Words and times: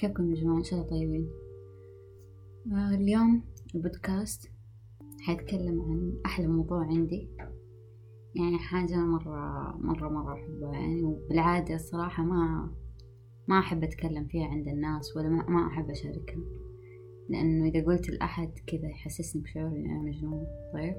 كيفكم 0.00 0.30
يا 0.30 0.40
جماعة؟ 0.40 0.58
إن 0.58 0.64
شاء 0.64 0.78
الله 0.78 0.90
طيبين. 0.90 1.30
آه 2.72 2.94
اليوم 2.94 3.42
البودكاست 3.74 4.50
حيتكلم 5.20 5.80
عن 5.80 6.20
أحلى 6.26 6.46
موضوع 6.46 6.86
عندي. 6.86 7.28
يعني 8.34 8.58
حاجة 8.58 8.96
مرة 8.96 9.76
مرة 9.80 10.08
مرة 10.08 10.34
أحبها. 10.34 10.72
يعني 10.72 11.02
وبالعادة 11.02 11.74
الصراحة 11.74 12.22
ما 12.22 12.70
ما 13.48 13.58
أحب 13.58 13.84
أتكلم 13.84 14.26
فيها 14.26 14.46
عند 14.46 14.68
الناس 14.68 15.16
ولا 15.16 15.28
ما, 15.28 15.46
ما 15.48 15.66
أحب 15.66 15.90
أشاركها. 15.90 16.42
لأنه 17.28 17.68
إذا 17.68 17.84
قلت 17.86 18.10
لأحد 18.10 18.50
كذا 18.66 18.88
يحسسني 18.88 19.42
بشعور 19.42 19.68
إني 19.68 19.92
أنا 19.92 20.00
مجنون 20.02 20.46
طيب؟ 20.74 20.96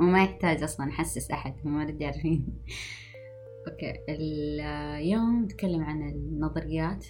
وما 0.00 0.24
يحتاج 0.24 0.62
أصلا 0.62 0.88
أحسس 0.88 1.30
أحد 1.30 1.54
هم 1.64 1.80
already 1.80 2.06
عارفين 2.06 2.46
okay 3.68 3.94
اليوم 4.08 5.44
نتكلم 5.44 5.84
عن 5.84 6.08
النظريات. 6.08 7.06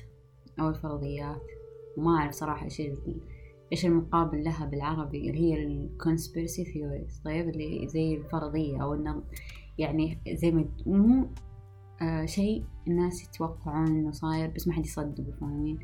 أو 0.61 0.68
الفرضيات. 0.68 1.43
وما 1.97 2.19
أعرف 2.19 2.34
صراحة 2.34 2.65
إيش 2.65 2.83
إيش 3.73 3.87
المقابل 3.87 4.45
لها 4.45 4.66
بالعربي 4.66 5.30
اللي 5.30 5.41
هي 5.41 5.65
ال 5.65 5.74
conspiracy 5.74 6.65
theories 6.65 7.20
طيب؟ 7.24 7.48
اللي 7.48 7.88
زي 7.88 8.15
الفرضية 8.15 8.82
أو 8.82 8.95
إنه 8.95 9.23
يعني 9.79 10.19
زي 10.29 10.51
ما 10.51 10.65
مو 10.87 11.29
آه 12.02 12.24
شيء 12.24 12.65
الناس 12.88 13.24
يتوقعون 13.24 13.87
إنه 13.87 14.10
صاير 14.10 14.51
بس 14.51 14.69
ما 14.69 14.74
حد 14.74 14.87
يصدقه 14.87 15.32
فاهمين؟ 15.41 15.79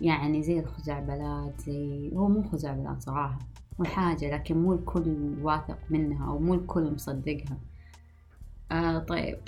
يعني 0.00 0.42
زي 0.42 0.60
الخزعبلات 0.60 1.60
زي 1.60 2.12
هو 2.16 2.28
مو 2.28 2.42
خزعبلات 2.42 3.02
صراحة 3.02 3.38
مو 3.78 3.84
حاجة 3.84 4.34
لكن 4.34 4.62
مو 4.62 4.72
الكل 4.72 5.34
واثق 5.42 5.78
منها 5.90 6.28
أو 6.28 6.38
مو 6.38 6.54
الكل 6.54 6.94
مصدقها. 6.94 7.58
آه 8.72 8.98
طيب. 8.98 9.38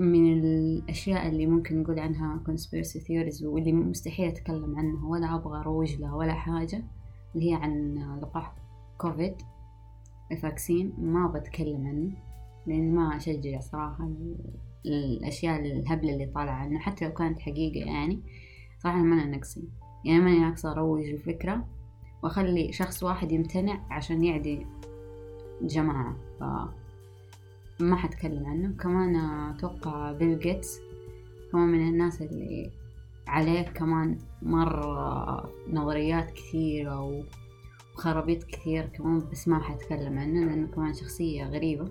من 0.00 0.32
الأشياء 0.32 1.28
اللي 1.28 1.46
ممكن 1.46 1.82
نقول 1.82 1.98
عنها 1.98 2.40
conspiracy 2.48 3.00
theories 3.00 3.42
واللي 3.42 3.72
مستحيل 3.72 4.28
أتكلم 4.28 4.78
عنها 4.78 5.06
ولا 5.06 5.34
أبغى 5.34 5.60
أروج 5.60 5.96
لها 5.96 6.14
ولا 6.14 6.32
حاجة 6.32 6.82
اللي 7.34 7.50
هي 7.50 7.54
عن 7.54 7.98
لقاح 8.22 8.54
كوفيد 8.98 9.34
الفاكسين 10.32 10.92
ما 10.98 11.26
بتكلم 11.26 11.86
عنه 11.86 12.10
لأن 12.66 12.94
ما 12.94 13.16
أشجع 13.16 13.60
صراحة 13.60 14.10
الأشياء 14.86 15.60
الهبلة 15.60 16.12
اللي 16.12 16.26
طالعة 16.26 16.54
عنه 16.54 16.78
حتى 16.78 17.04
لو 17.04 17.12
كانت 17.12 17.40
حقيقة 17.40 17.86
يعني 17.86 18.20
صراحة 18.78 18.98
ما 18.98 19.22
أنا 19.22 19.36
نقصي 19.36 19.64
يعني 20.04 20.20
ماني 20.20 20.38
ناقصة 20.38 20.72
أروج 20.72 21.04
الفكرة 21.04 21.64
وأخلي 22.22 22.72
شخص 22.72 23.02
واحد 23.02 23.32
يمتنع 23.32 23.80
عشان 23.90 24.24
يعدي 24.24 24.66
جماعة 25.62 26.16
ف 26.40 26.44
ما 27.80 27.96
حتكلم 27.96 28.46
عنه. 28.46 28.76
كمان 28.80 29.16
أتوقع 29.16 30.12
بيل 30.12 30.38
جيتس 30.38 30.80
هو 31.54 31.58
من 31.58 31.88
الناس 31.88 32.22
اللي 32.22 32.70
عليه 33.26 33.62
كمان 33.62 34.18
مرة 34.42 35.52
نظريات 35.68 36.30
كثيرة 36.30 37.24
وخرابيط 37.94 38.44
كثير 38.44 38.86
كمان 38.86 39.22
بس 39.32 39.48
ما 39.48 39.62
حتكلم 39.62 40.18
عنه 40.18 40.46
لأنه 40.46 40.66
كمان 40.66 40.94
شخصية 40.94 41.44
غريبة. 41.44 41.88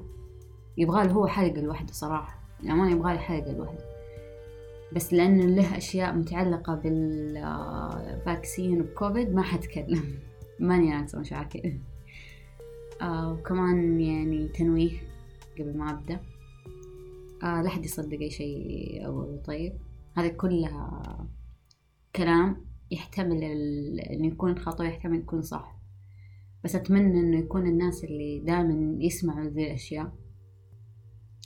يبغاله 0.77 1.11
هو 1.11 1.27
حلقة 1.27 1.61
لوحده 1.61 1.93
صراحة. 1.93 2.39
ما 2.63 2.89
يبغاله 2.91 3.17
حلقة 3.17 3.51
لوحده 3.51 3.85
بس 4.95 5.13
لأنه 5.13 5.45
له 5.45 5.77
أشياء 5.77 6.13
متعلقة 6.13 6.75
بال 6.75 7.03
vaccine 7.03 8.01
وكوفيد 8.81 9.35
ما 9.35 9.41
حتكلم. 9.41 10.03
ماني 10.59 10.89
ناقصة 10.89 11.19
مشاكل. 11.19 11.73
آه 13.01 13.31
وكمان 13.33 14.01
يعني 14.01 14.47
تنويه. 14.47 15.08
قبل 15.61 15.77
ما 15.77 15.91
أبدأ 15.91 16.19
آه 17.43 17.61
لا 17.61 17.69
حد 17.69 17.85
يصدق 17.85 18.19
أي 18.19 18.29
شيء 18.29 19.05
أقوله 19.05 19.37
طيب. 19.37 19.73
هذا 20.17 20.27
كلها 20.27 21.27
كلام 22.15 22.65
يحتمل 22.91 23.43
إنه 23.43 24.27
يكون 24.27 24.59
خطأ 24.59 24.83
يحتمل 24.83 25.19
يكون 25.19 25.41
صح. 25.41 25.79
بس 26.63 26.75
أتمنى 26.75 27.19
إنه 27.19 27.39
يكون 27.39 27.67
الناس 27.67 28.03
اللي 28.03 28.39
دائما 28.39 28.97
يسمعوا 29.03 29.49
ذي 29.49 29.67
الأشياء 29.67 30.13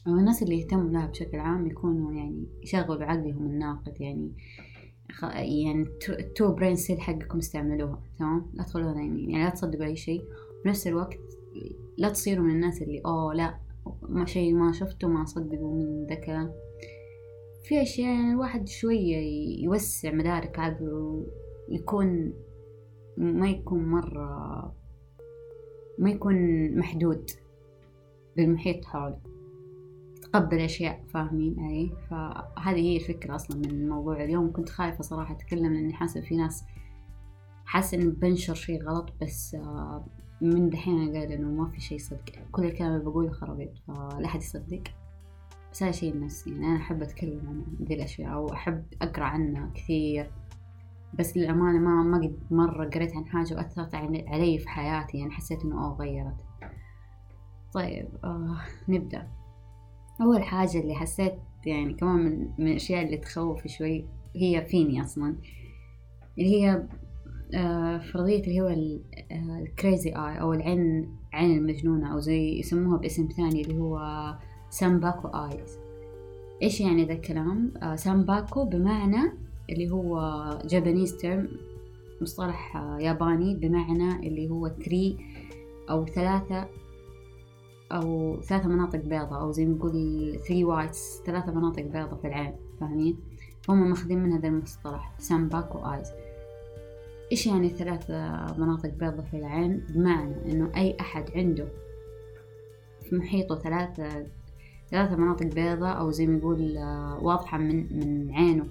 أو 0.07 0.15
الناس 0.15 0.43
اللي 0.43 0.59
يهتموا 0.59 0.89
لها 0.89 1.07
بشكل 1.07 1.39
عام 1.39 1.67
يكونوا 1.67 2.13
يعني 2.13 2.47
يشغلوا 2.63 3.03
عقلهم 3.03 3.45
الناقد 3.45 4.01
يعني. 4.01 4.31
يعني 5.33 5.85
ال 6.09 6.21
two 6.21 6.55
brain 6.55 6.75
cell 6.75 7.01
حقكم 7.01 7.37
استعملوها 7.37 8.03
تمام؟ 8.19 8.51
لا 8.53 8.63
تخلوها 8.63 8.93
يعني 8.93 9.43
لا 9.43 9.49
تصدقوا 9.49 9.85
أي 9.85 9.95
شيء. 9.95 10.23
بنفس 10.65 10.87
الوقت 10.87 11.19
لا 11.97 12.09
تصيروا 12.09 12.45
من 12.45 12.51
الناس 12.51 12.81
اللي 12.81 13.01
أوه 13.05 13.33
لا 13.33 13.59
ما 14.01 14.25
شيء 14.25 14.53
ما 14.53 14.71
شفته 14.71 15.07
ما 15.07 15.23
أصدقه 15.23 15.73
من 15.73 16.11
الكلام. 16.11 16.51
في 17.63 17.81
أشياء 17.81 18.09
يعني 18.09 18.31
الواحد 18.31 18.67
شوية 18.67 19.17
يوسع 19.63 20.11
مدارك 20.11 20.59
عقله 20.59 21.25
ويكون 21.69 22.33
ما 23.17 23.49
يكون 23.49 23.85
مرة 23.85 24.75
ما 25.99 26.09
يكون 26.09 26.35
محدود 26.77 27.29
بالمحيط 28.37 28.85
حوله. 28.85 29.19
يتقبل 30.17 30.59
أشياء 30.59 31.03
فاهمين؟ 31.13 31.59
أي 31.59 31.91
فهذه 32.09 32.79
هي 32.79 32.95
الفكرة 32.95 33.35
أصلا 33.35 33.57
من 33.57 33.65
الموضوع. 33.65 34.23
اليوم 34.23 34.51
كنت 34.51 34.69
خايفة 34.69 35.01
صراحة 35.01 35.35
أتكلم 35.35 35.73
لأني 35.73 35.93
حاسة 35.93 36.21
في 36.21 36.35
ناس 36.35 36.63
حاسة 37.65 37.97
إني 37.97 38.11
بنشر 38.11 38.53
شي 38.53 38.77
غلط 38.77 39.13
بس 39.21 39.57
من 40.43 40.69
دحين 40.69 41.17
قال 41.17 41.31
إنه 41.31 41.47
ما 41.47 41.69
في 41.69 41.81
شي 41.81 41.99
صدق. 41.99 42.23
كل 42.51 42.65
الكلام 42.65 42.91
اللي 42.91 43.03
بقوله 43.03 43.31
خرابيط 43.31 43.77
فلا 43.87 44.27
حد 44.27 44.41
يصدق. 44.41 44.83
بس 45.71 45.83
هذا 45.83 45.91
شيء 45.91 46.19
نفسي 46.19 46.49
يعني 46.51 46.65
أنا 46.65 46.75
أحب 46.75 47.01
أتكلم 47.01 47.41
عن 47.47 47.85
ذي 47.85 47.93
الأشياء 47.93 48.33
أو 48.33 48.53
أحب 48.53 48.85
أقرأ 49.01 49.23
عنها 49.23 49.71
كثير. 49.75 50.31
بس 51.19 51.37
للأمانة 51.37 51.79
ما 51.79 52.03
ما 52.03 52.17
قد 52.17 52.39
مرة 52.51 52.89
قريت 52.89 53.15
عن 53.15 53.25
حاجة 53.25 53.55
وأثرت 53.55 53.95
علي 53.95 54.57
في 54.57 54.69
حياتي 54.69 55.17
يعني 55.17 55.31
حسيت 55.31 55.63
إنه 55.63 55.85
أوه 55.85 55.97
غيرت. 55.97 56.35
طيب 57.73 58.07
آه 58.23 58.57
نبدأ. 58.87 59.27
أول 60.21 60.43
حاجة 60.43 60.79
اللي 60.79 60.95
حسيت 60.95 61.33
يعني 61.65 61.93
كمان 61.93 62.15
من, 62.15 62.49
من 62.57 62.67
الأشياء 62.67 63.05
اللي 63.05 63.17
تخوف 63.17 63.67
شوي 63.67 64.05
هي 64.35 64.65
فيني 64.65 65.01
أصلا؟ 65.01 65.35
اللي 66.37 66.61
هي 66.61 66.87
فرضية 68.13 68.43
اللي 68.43 68.61
هو 68.61 68.75
ال 69.31 69.44
crazy 69.44 70.09
eye 70.09 70.41
أو 70.41 70.53
العين 70.53 71.09
عين 71.33 71.57
المجنونة 71.57 72.13
أو 72.13 72.19
زي 72.19 72.59
يسموها 72.59 72.97
باسم 72.97 73.27
ثاني 73.37 73.61
اللي 73.61 73.79
هو 73.79 73.99
sanpaku 74.69 75.27
eyes 75.27 75.77
إيش 76.61 76.81
يعني 76.81 77.05
ذا 77.05 77.13
الكلام؟ 77.13 77.71
آه 77.83 77.95
sanpaku 77.95 78.65
بمعنى 78.65 79.31
اللي 79.69 79.91
هو 79.91 80.19
Japanese 80.65 81.17
term 81.17 81.47
مصطلح 82.21 82.77
آه 82.77 82.97
ياباني 82.99 83.55
بمعنى 83.55 84.27
اللي 84.27 84.49
هو 84.49 84.67
three 84.67 85.17
أو 85.89 86.05
ثلاثة 86.05 86.67
أو 87.91 88.37
ثلاثة 88.41 88.67
مناطق 88.69 88.99
بيضاء 88.99 89.41
أو 89.41 89.51
زي 89.51 89.65
ما 89.65 89.75
نقول 89.75 89.93
three 90.47 90.63
whites 90.63 91.21
ثلاثة 91.25 91.51
مناطق 91.51 91.83
بيضاء 91.83 92.15
في 92.15 92.27
العين 92.27 92.53
فاهمين؟ 92.79 93.17
هم 93.69 93.89
ماخذين 93.89 94.23
من 94.23 94.31
هذا 94.31 94.47
المصطلح 94.47 95.13
sanpaku 95.19 95.77
eyes 95.79 96.07
إيش 97.33 97.47
يعني 97.47 97.69
ثلاثة 97.69 98.45
مناطق 98.57 98.89
بيضاء 98.89 99.21
في 99.21 99.37
العين؟ 99.37 99.85
بمعنى 99.89 100.51
إنه 100.51 100.71
أي 100.75 100.97
أحد 100.99 101.31
عنده 101.35 101.67
في 103.01 103.15
محيطه 103.15 103.59
ثلاثة 103.59 104.27
ثلاثة 104.91 105.15
مناطق 105.15 105.45
بيضاء 105.45 105.99
أو 105.99 106.11
زي 106.11 106.27
ما 106.27 106.37
يقول 106.37 106.77
واضحة 107.21 107.57
من 107.57 107.99
من 107.99 108.31
عينه 108.31 108.67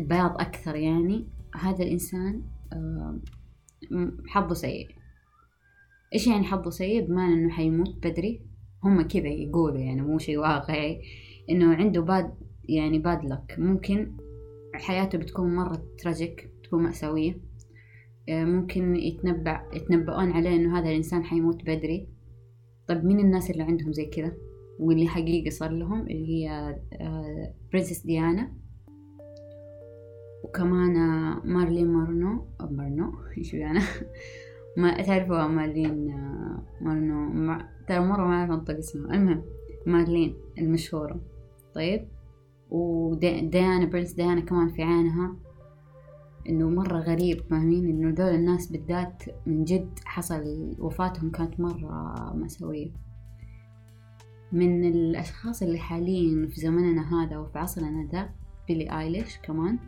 البياض 0.00 0.40
أكثر 0.40 0.76
يعني 0.76 1.26
هذا 1.54 1.84
الإنسان 1.84 2.42
حظه 4.26 4.54
سيء. 4.54 4.88
إيش 6.14 6.26
يعني 6.26 6.44
حظه 6.44 6.70
سيء؟ 6.70 7.06
بمعنى 7.06 7.34
إنه 7.34 7.50
حيموت 7.50 8.06
بدري. 8.06 8.40
هم 8.84 9.02
كذا 9.02 9.28
يقولوا 9.28 9.78
يعني 9.78 10.02
مو 10.02 10.18
شيء 10.18 10.38
واقعي. 10.38 11.02
إنه 11.50 11.74
عنده 11.74 12.00
bad 12.00 12.34
يعني 12.68 12.98
bad 12.98 13.24
luck 13.24 13.56
ممكن 13.58 14.16
حياته 14.74 15.18
بتكون 15.18 15.56
مرة 15.56 15.82
tragic 15.98 16.50
تكون 16.66 16.82
مأساوية. 16.82 17.40
ممكن 18.28 18.96
يتنبأ 18.96 19.64
يتنبؤون 19.72 20.32
عليه 20.32 20.56
إنه 20.56 20.78
هذا 20.78 20.88
الإنسان 20.88 21.24
حيموت 21.24 21.62
بدري. 21.62 22.08
طيب 22.88 23.04
مين 23.04 23.20
الناس 23.20 23.50
اللي 23.50 23.62
عندهم 23.62 23.92
زي 23.92 24.06
كذا؟ 24.06 24.32
واللي 24.78 25.08
حقيقي 25.08 25.50
صار 25.50 25.70
لهم 25.70 26.00
اللي 26.00 26.28
هي 26.28 26.76
princess 27.72 28.06
ديانا 28.06 28.52
وكمان 30.44 30.94
مارلين 31.44 31.88
مونرو 31.88 32.46
مونرو 32.70 33.12
إيش 33.38 33.54
أنا 33.54 33.82
ما 34.76 35.02
تعرفوا 35.02 35.46
مارلين 35.46 36.06
مونرو 36.80 37.58
ترى 37.88 38.00
مرة 38.00 38.26
ما 38.26 38.34
أعرف 38.34 38.50
أنطق 38.50 38.76
اسمها. 38.76 39.14
المهم 39.14 39.42
مارلين 39.86 40.36
المشهورة. 40.58 41.20
طيب 41.74 42.08
وديانا 42.70 43.86
princess 43.86 44.12
ديانا 44.12 44.40
كمان 44.40 44.68
في 44.68 44.82
عينها. 44.82 45.36
إنه 46.48 46.68
مرة 46.68 46.98
غريب 46.98 47.40
فاهمين؟ 47.50 47.86
إنه 47.86 48.10
دول 48.10 48.34
الناس 48.34 48.66
بالذات 48.66 49.22
من 49.46 49.64
جد 49.64 49.98
حصل 50.04 50.74
وفاتهم 50.78 51.30
كانت 51.30 51.60
مرة 51.60 52.14
مأساوية 52.34 52.90
من 54.52 54.84
الأشخاص 54.84 55.62
اللي 55.62 55.78
حاليا 55.78 56.46
في 56.46 56.60
زمننا 56.60 57.24
هذا 57.24 57.38
وفي 57.38 57.58
عصرنا 57.58 58.08
ذا 58.12 58.30
بيلي 58.68 59.00
آيليش 59.00 59.38
كمان 59.38 59.78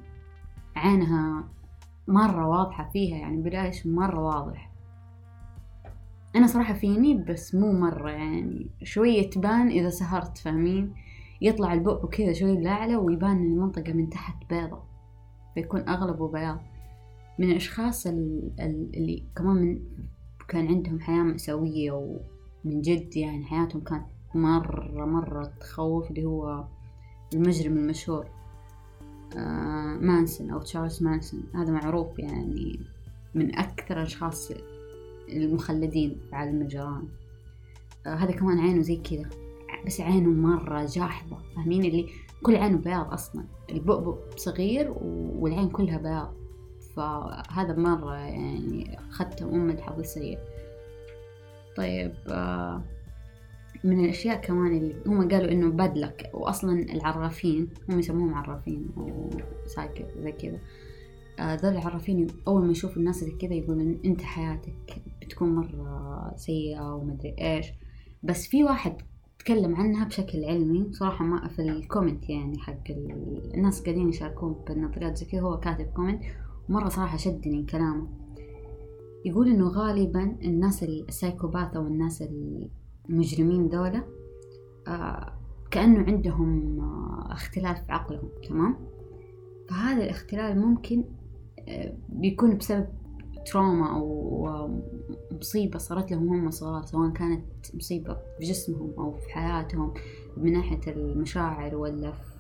عينها 0.76 1.49
مرة 2.08 2.49
واضحة 2.49 2.90
فيها 2.93 3.16
يعني 3.16 3.43
بلاش 3.43 3.87
مرة 3.87 4.20
واضح. 4.20 4.72
أنا 6.37 6.46
صراحة 6.46 6.75
فيني 6.75 7.14
بس 7.14 7.55
مو 7.55 7.72
مرة 7.72 8.10
يعني 8.10 8.66
شوية 8.82 9.31
تبان 9.31 9.69
إذا 9.69 9.90
سهرت 9.90 10.38
فاهمين؟ 10.38 10.94
يطلع 11.40 11.72
البؤ 11.72 12.06
كذا 12.06 12.32
شوي 12.32 12.60
لأعلى 12.60 12.96
ويبان 12.96 13.37
المنطقة 13.37 13.93
من 13.93 14.10
تحت 14.10 14.37
بيضة. 14.50 14.82
فيكون 15.55 15.89
أغلبه 15.89 16.29
بياض. 16.29 16.59
من 17.39 17.50
الأشخاص 17.50 18.06
اللي 18.06 19.25
كمان 19.37 19.56
من 19.56 19.81
كان 20.49 20.67
عندهم 20.67 21.00
حياة 21.00 21.23
مأساوية 21.23 21.93
ومن 21.93 22.81
جد 22.81 23.17
يعني 23.17 23.45
حياتهم 23.45 23.81
كانت 23.83 24.06
مرة 24.35 25.06
مرة 25.06 25.53
تخوف 25.61 26.11
اللي 26.11 26.25
هو 26.25 26.65
المجرم 27.35 27.77
المشهور 27.77 28.27
آه 29.37 29.99
مانسون 30.00 30.50
أو 30.50 30.59
تشارلز 30.59 31.03
مانسون. 31.03 31.43
هذا 31.55 31.71
معروف 31.73 32.19
يعني 32.19 32.81
من 33.35 33.59
أكثر 33.59 33.97
الأشخاص 33.97 34.53
المخلدين 35.29 36.21
في 36.31 36.37
عالم 36.37 36.62
الجرائم. 36.62 37.09
آه 38.06 38.15
هذا 38.15 38.33
كمان 38.33 38.59
عينه 38.59 38.83
زي 38.83 38.97
كذا 38.97 39.29
بس 39.87 40.01
عينه 40.01 40.31
مرة 40.31 40.85
جاحظة. 40.85 41.39
فاهمين؟ 41.56 41.85
اللي 41.85 42.06
كل 42.43 42.56
عينه 42.56 42.79
بياض 42.79 43.12
أصلا. 43.12 43.44
البؤبؤ 43.70 44.17
صغير 44.37 44.94
والعين 45.38 45.69
كلها 45.69 45.99
بياض. 45.99 46.35
فهذا 46.96 47.75
مرة 47.76 48.14
يعني 48.14 48.99
أخذته 49.11 49.49
أم 49.49 49.70
الحظ 49.70 49.99
السيء 49.99 50.38
طيب 51.76 52.12
آه 52.29 52.82
من 53.85 54.05
الأشياء 54.05 54.40
كمان 54.40 54.76
اللي 54.76 54.94
هم 55.06 55.29
قالوا 55.29 55.52
إنه 55.52 55.70
bad 55.70 55.93
luck. 55.93 56.31
وأصلا 56.35 56.73
العرافين 56.73 57.69
هم 57.88 57.99
يسموهم 57.99 58.35
عرافين 58.35 58.88
وسايكل 58.96 60.05
زي 60.23 60.32
كذا. 60.32 60.58
آه، 61.38 61.55
ذول 61.55 61.73
العرافين 61.73 62.26
أول 62.49 62.64
ما 62.64 62.70
يشوفوا 62.70 62.96
الناس 62.96 63.17
زي 63.17 63.31
كذا 63.31 63.55
يقولون 63.55 64.00
أنت 64.05 64.23
حياتك 64.23 65.02
بتكون 65.23 65.55
مرة 65.55 66.32
سيئة 66.37 66.94
ومدري 66.94 67.34
إيش. 67.41 67.67
بس 68.23 68.46
في 68.46 68.64
واحد 68.64 69.02
تكلم 69.49 69.77
عنها 69.77 70.05
بشكل 70.05 70.45
علمي 70.45 70.93
صراحة 70.93 71.25
ما 71.25 71.49
في 71.49 71.62
ال 71.62 71.71
comment 71.71 72.31
يعني 72.31 72.59
حق 72.59 72.91
الناس 73.55 73.83
قاعدين 73.83 74.09
يشاركون 74.09 74.65
بالنظريات 74.67 75.17
زي 75.17 75.27
كذا 75.27 75.41
هو 75.41 75.61
كاتب 75.61 75.85
comment 75.85 76.23
ومرة 76.69 76.89
صراحة 76.89 77.17
شدني 77.17 77.62
كلامه. 77.62 78.09
يقول 79.25 79.49
إنه 79.49 79.69
غالبا 79.69 80.37
الناس 80.45 80.83
ال 80.82 80.91
psychopath 80.91 81.76
أو 81.77 81.87
الناس 81.87 82.25
المجرمين 83.09 83.69
دول 83.69 84.05
آه 84.89 85.33
كأنه 85.71 86.05
عندهم 86.05 86.81
آه 86.81 87.33
اختلال 87.33 87.77
في 87.77 87.93
عقلهم 87.93 88.29
تمام؟ 88.49 88.77
فهذا 89.69 90.05
الاختلال 90.05 90.61
ممكن 90.61 91.05
آه 91.69 91.94
بيكون 92.09 92.56
بسبب 92.56 92.87
trauma 93.50 93.97
أو 93.97 94.71
مصيبة 95.33 95.79
صارت 95.79 96.11
لهم 96.11 96.29
هم 96.29 96.50
صغار 96.50 96.83
سواء 96.83 97.11
كانت 97.11 97.45
مصيبة 97.75 98.15
في 98.39 98.45
جسمهم 98.45 98.93
أو 98.99 99.12
في 99.12 99.33
حياتهم 99.33 99.95
من 100.37 100.53
ناحية 100.53 100.81
المشاعر 100.87 101.77
ولا 101.77 102.12
في 102.12 102.39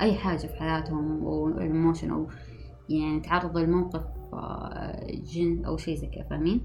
أي 0.00 0.14
حاجة 0.14 0.46
في 0.46 0.54
حياتهم 0.54 1.24
وال 1.24 1.43
emotion 1.43 2.10
أو 2.10 2.26
يعني 2.88 3.20
تعرضوا 3.20 3.60
لموقف 3.60 4.04
آه، 4.34 5.06
جن 5.10 5.64
أو 5.64 5.76
شيء 5.76 5.96
زي 5.96 6.06
كذا 6.06 6.24
فاهمين؟ 6.30 6.60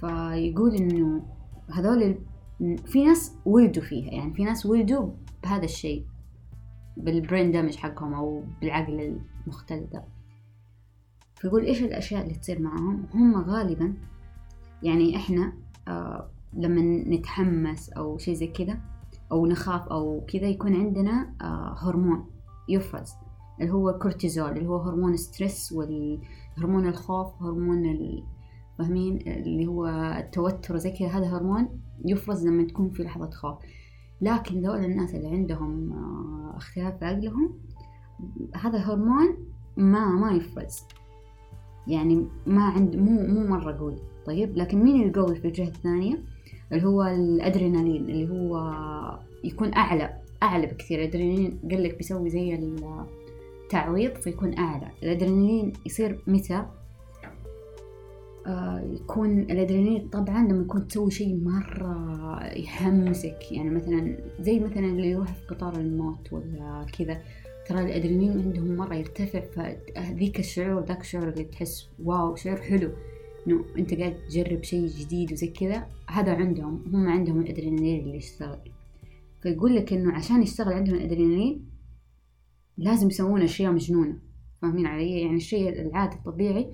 فيقول 0.00 0.74
إنه 0.74 1.22
هذول 1.70 2.18
في 2.86 3.04
ناس 3.04 3.36
ولدوا 3.44 3.82
فيها 3.82 4.10
يعني 4.10 4.34
في 4.34 4.44
ناس 4.44 4.66
ولدوا 4.66 5.10
بهذا 5.42 5.64
الشيء 5.64 6.06
بالبرين 6.96 7.52
دامج 7.52 7.76
حقهم 7.76 8.14
أو 8.14 8.44
بالعقل 8.60 9.20
المختل 9.46 9.86
ده 9.92 10.04
فيقول 11.40 11.64
إيش 11.64 11.82
الأشياء 11.82 12.22
اللي 12.22 12.34
تصير 12.34 12.62
معهم 12.62 13.06
هم 13.14 13.36
غالبا 13.36 13.94
يعني 14.82 15.16
إحنا 15.16 15.52
آه 15.88 16.30
لما 16.52 16.80
نتحمس 17.16 17.90
أو 17.90 18.18
شيء 18.18 18.34
زي 18.34 18.46
كذا 18.46 18.78
أو 19.32 19.46
نخاف 19.46 19.88
أو 19.88 20.24
كذا 20.28 20.46
يكون 20.46 20.74
عندنا 20.74 21.34
آه 21.40 21.76
هرمون 21.78 22.26
يفرز 22.68 23.12
اللي 23.60 23.72
هو 23.72 23.98
كورتيزول 23.98 24.50
اللي 24.50 24.66
هو 24.66 24.76
هرمون 24.76 25.16
stress 25.16 25.72
والهرمون 25.72 26.86
الخوف 26.86 27.42
هرمون 27.42 27.84
فاهمين؟ 28.78 29.18
اللي 29.26 29.66
هو 29.66 29.86
التوتر 30.18 30.76
زي 30.76 30.90
كذا 30.90 31.08
هذا 31.08 31.36
هرمون 31.36 31.68
يفرز 32.04 32.46
لما 32.46 32.64
تكون 32.64 32.90
في 32.90 33.02
لحظة 33.02 33.30
خوف. 33.30 33.58
لكن 34.20 34.60
ذول 34.60 34.84
الناس 34.84 35.14
اللي 35.14 35.28
عندهم 35.28 35.92
آه، 35.92 36.56
اختلال 36.56 36.98
في 36.98 37.04
عقلهم 37.04 37.58
هذا 38.54 38.76
الهرمون 38.76 39.36
ما 39.76 40.08
ما 40.08 40.32
يفرز. 40.32 40.80
يعني 41.88 42.26
ما 42.46 42.62
عند 42.62 42.96
مو 42.96 43.26
مو 43.26 43.46
مرة 43.46 43.72
قوي. 43.78 43.96
طيب 44.26 44.56
لكن 44.56 44.78
مين 44.78 45.08
القوي 45.08 45.36
في 45.36 45.48
الجهة 45.48 45.68
الثانية؟ 45.68 46.18
اللي 46.72 46.84
هو 46.84 47.02
الأدرينالين 47.02 48.04
اللي 48.04 48.28
هو 48.30 48.72
يكون 49.44 49.74
أعلى 49.74 50.14
أعلى 50.42 50.66
بكثير. 50.66 50.98
الأدرينالين 50.98 51.58
قال 51.70 51.82
لك 51.82 51.96
بيسوي 51.96 52.30
زي 52.30 52.54
التعويض 53.64 54.14
فيكون 54.14 54.58
أعلى. 54.58 54.88
الأدرينالين 55.02 55.72
يصير 55.86 56.18
متى؟ 56.26 56.66
آه 58.46 58.80
يكون 58.80 59.38
الأدرينالين 59.40 60.08
طبعا 60.08 60.48
لما 60.48 60.62
يكون 60.62 60.86
تسوي 60.88 61.10
شيء 61.10 61.36
مرة 61.44 62.40
يحمسك 62.56 63.52
يعني 63.52 63.70
مثلا 63.70 64.16
زي 64.40 64.60
مثلا 64.60 64.86
اللي 64.86 65.10
يروح 65.10 65.32
في 65.32 65.46
قطار 65.54 65.76
الموت 65.76 66.32
ولا 66.32 66.86
كذا. 66.98 67.22
ترى 67.68 67.80
الأدرينالين 67.80 68.42
عندهم 68.42 68.76
مرة 68.76 68.94
يرتفع 68.94 69.40
فذيك 69.40 70.38
الشعور 70.38 70.84
ذاك 70.84 71.00
الشعور 71.00 71.28
اللي 71.28 71.44
تحس 71.44 71.88
واو 72.04 72.36
شعور 72.36 72.56
حلو. 72.56 72.90
إنه 73.46 73.64
أنت 73.78 73.94
قاعد 73.94 74.16
تجرب 74.28 74.62
شيء 74.62 74.86
جديد 74.86 75.32
وزي 75.32 75.46
كذا 75.46 75.86
هذا 76.08 76.32
عندهم 76.32 76.84
هم 76.92 77.08
عندهم 77.08 77.40
الأدرينالين 77.40 78.00
اللي 78.00 78.16
يشتغل. 78.16 78.58
فيقول 79.42 79.76
لك 79.76 79.92
إنه 79.92 80.12
عشان 80.12 80.42
يشتغل 80.42 80.72
عندهم 80.72 80.94
الأدرينالين 80.94 81.70
لازم 82.76 83.08
يسوون 83.08 83.42
أشياء 83.42 83.72
مجنونة. 83.72 84.18
فاهمين 84.62 84.86
علي؟ 84.86 85.20
يعني 85.20 85.36
الشيء 85.36 85.82
العادي 85.82 86.16
الطبيعي 86.16 86.70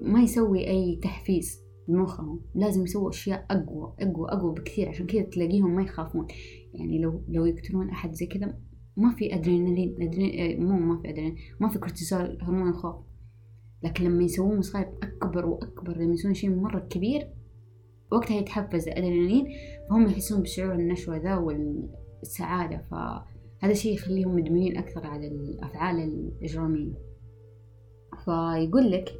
ما 0.00 0.22
يسوي 0.22 0.68
أي 0.68 0.96
تحفيز 1.02 1.60
لمخهم 1.88 2.40
لازم 2.54 2.84
يسووا 2.84 3.10
أشياء 3.10 3.46
أقوى 3.50 3.94
أقوى 4.00 4.28
أقوى 4.28 4.54
بكثير 4.54 4.88
عشان 4.88 5.06
كذا 5.06 5.22
تلاقيهم 5.22 5.76
ما 5.76 5.82
يخافون. 5.82 6.26
يعني 6.74 6.98
لو 6.98 7.22
لو 7.28 7.44
يقتلون 7.44 7.90
أحد 7.90 8.12
زي 8.12 8.26
كذا 8.26 8.69
ما 9.00 9.14
في 9.14 9.34
أدرينالين 9.34 10.02
أدرين... 10.02 10.64
مو 10.64 10.78
ما 10.78 11.02
في 11.02 11.10
أدرينالين 11.10 11.38
ما 11.60 11.68
في 11.68 11.78
كورتيزول 11.78 12.38
هرمون 12.42 12.68
الخوف. 12.68 12.96
لكن 13.82 14.04
لما 14.04 14.24
يسوون 14.24 14.58
مصايب 14.58 14.88
أكبر 15.02 15.46
وأكبر 15.46 15.96
لما 15.96 16.14
يسوون 16.14 16.34
شيء 16.34 16.50
مرة 16.50 16.78
كبير 16.78 17.28
وقتها 18.12 18.36
يتحفز 18.36 18.88
الأدرينالين 18.88 19.46
فهم 19.90 20.06
يحسون 20.06 20.42
بشعور 20.42 20.74
النشوة 20.74 21.16
ذا 21.16 21.36
والسعادة. 21.36 22.84
فهذا 22.90 23.72
الشيء 23.72 23.94
يخليهم 23.94 24.36
مدمنين 24.36 24.78
أكثر 24.78 25.06
على 25.06 25.28
الأفعال 25.28 25.96
الإجرامية. 26.00 26.94
فيقول 28.24 28.90
لك 28.90 29.14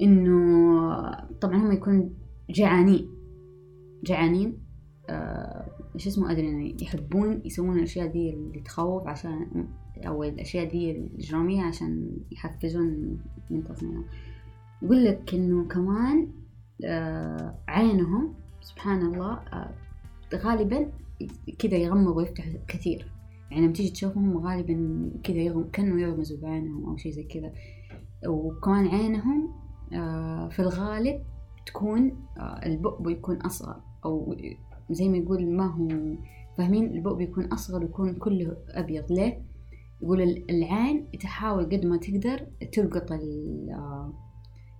إنه 0.00 0.90
طبعا 1.40 1.56
هم 1.56 1.72
يكونوا 1.72 2.08
جعانين 2.50 3.08
جعانين 4.04 4.58
آه 5.08 5.73
إيش 5.94 6.06
اسمه 6.06 6.32
ادرينالين 6.32 6.76
يحبون 6.82 7.42
يسوون 7.44 7.78
الأشياء 7.78 8.06
دي 8.06 8.30
اللي 8.30 8.60
تخوف 8.60 9.06
عشان 9.06 9.66
أو 10.06 10.24
الأشياء 10.24 10.70
دي 10.70 10.90
الاجراميه 10.90 11.62
عشان 11.62 12.16
يحفزون 12.32 13.18
من 13.50 13.64
تصميمهم 13.64 14.04
يقول 14.82 15.04
لك 15.04 15.34
إنه 15.34 15.68
كمان 15.68 16.28
آه 16.84 17.58
عينهم 17.68 18.34
سبحان 18.60 19.06
الله 19.06 19.32
آه 19.32 19.74
غالبا 20.34 20.92
كذا 21.58 21.76
يغمضوا 21.76 22.14
ويفتحوا 22.14 22.52
كثير. 22.68 23.12
يعني 23.50 23.64
لما 23.64 23.72
تيجي 23.72 23.90
تشوفهم 23.90 24.38
غالبا 24.38 25.10
كذا 25.22 25.36
يغم 25.36 25.70
كانوا 25.72 25.98
يغمزوا 25.98 26.38
بعينهم 26.40 26.84
أو 26.84 26.96
شيء 26.96 27.12
زي 27.12 27.22
كذا. 27.22 27.52
وكمان 28.26 28.88
عينهم 28.88 29.52
آه 29.92 30.48
في 30.48 30.60
الغالب 30.60 31.22
تكون 31.66 32.26
آه 32.38 32.66
البؤبؤ 32.66 33.10
يكون 33.10 33.36
أصغر 33.36 33.80
أو 34.04 34.34
زي 34.90 35.08
ما 35.08 35.16
يقول 35.16 35.50
ما 35.50 35.66
هو 35.66 35.88
فاهمين؟ 36.58 36.84
البؤ 36.84 37.14
بيكون 37.14 37.44
أصغر 37.44 37.82
ويكون 37.82 38.14
كله 38.14 38.56
أبيض. 38.68 39.12
ليه؟ 39.12 39.42
يقول 40.02 40.22
العين 40.50 41.10
تحاول 41.20 41.64
قد 41.64 41.86
ما 41.86 41.96
تقدر 41.96 42.46
تلقط 42.72 43.10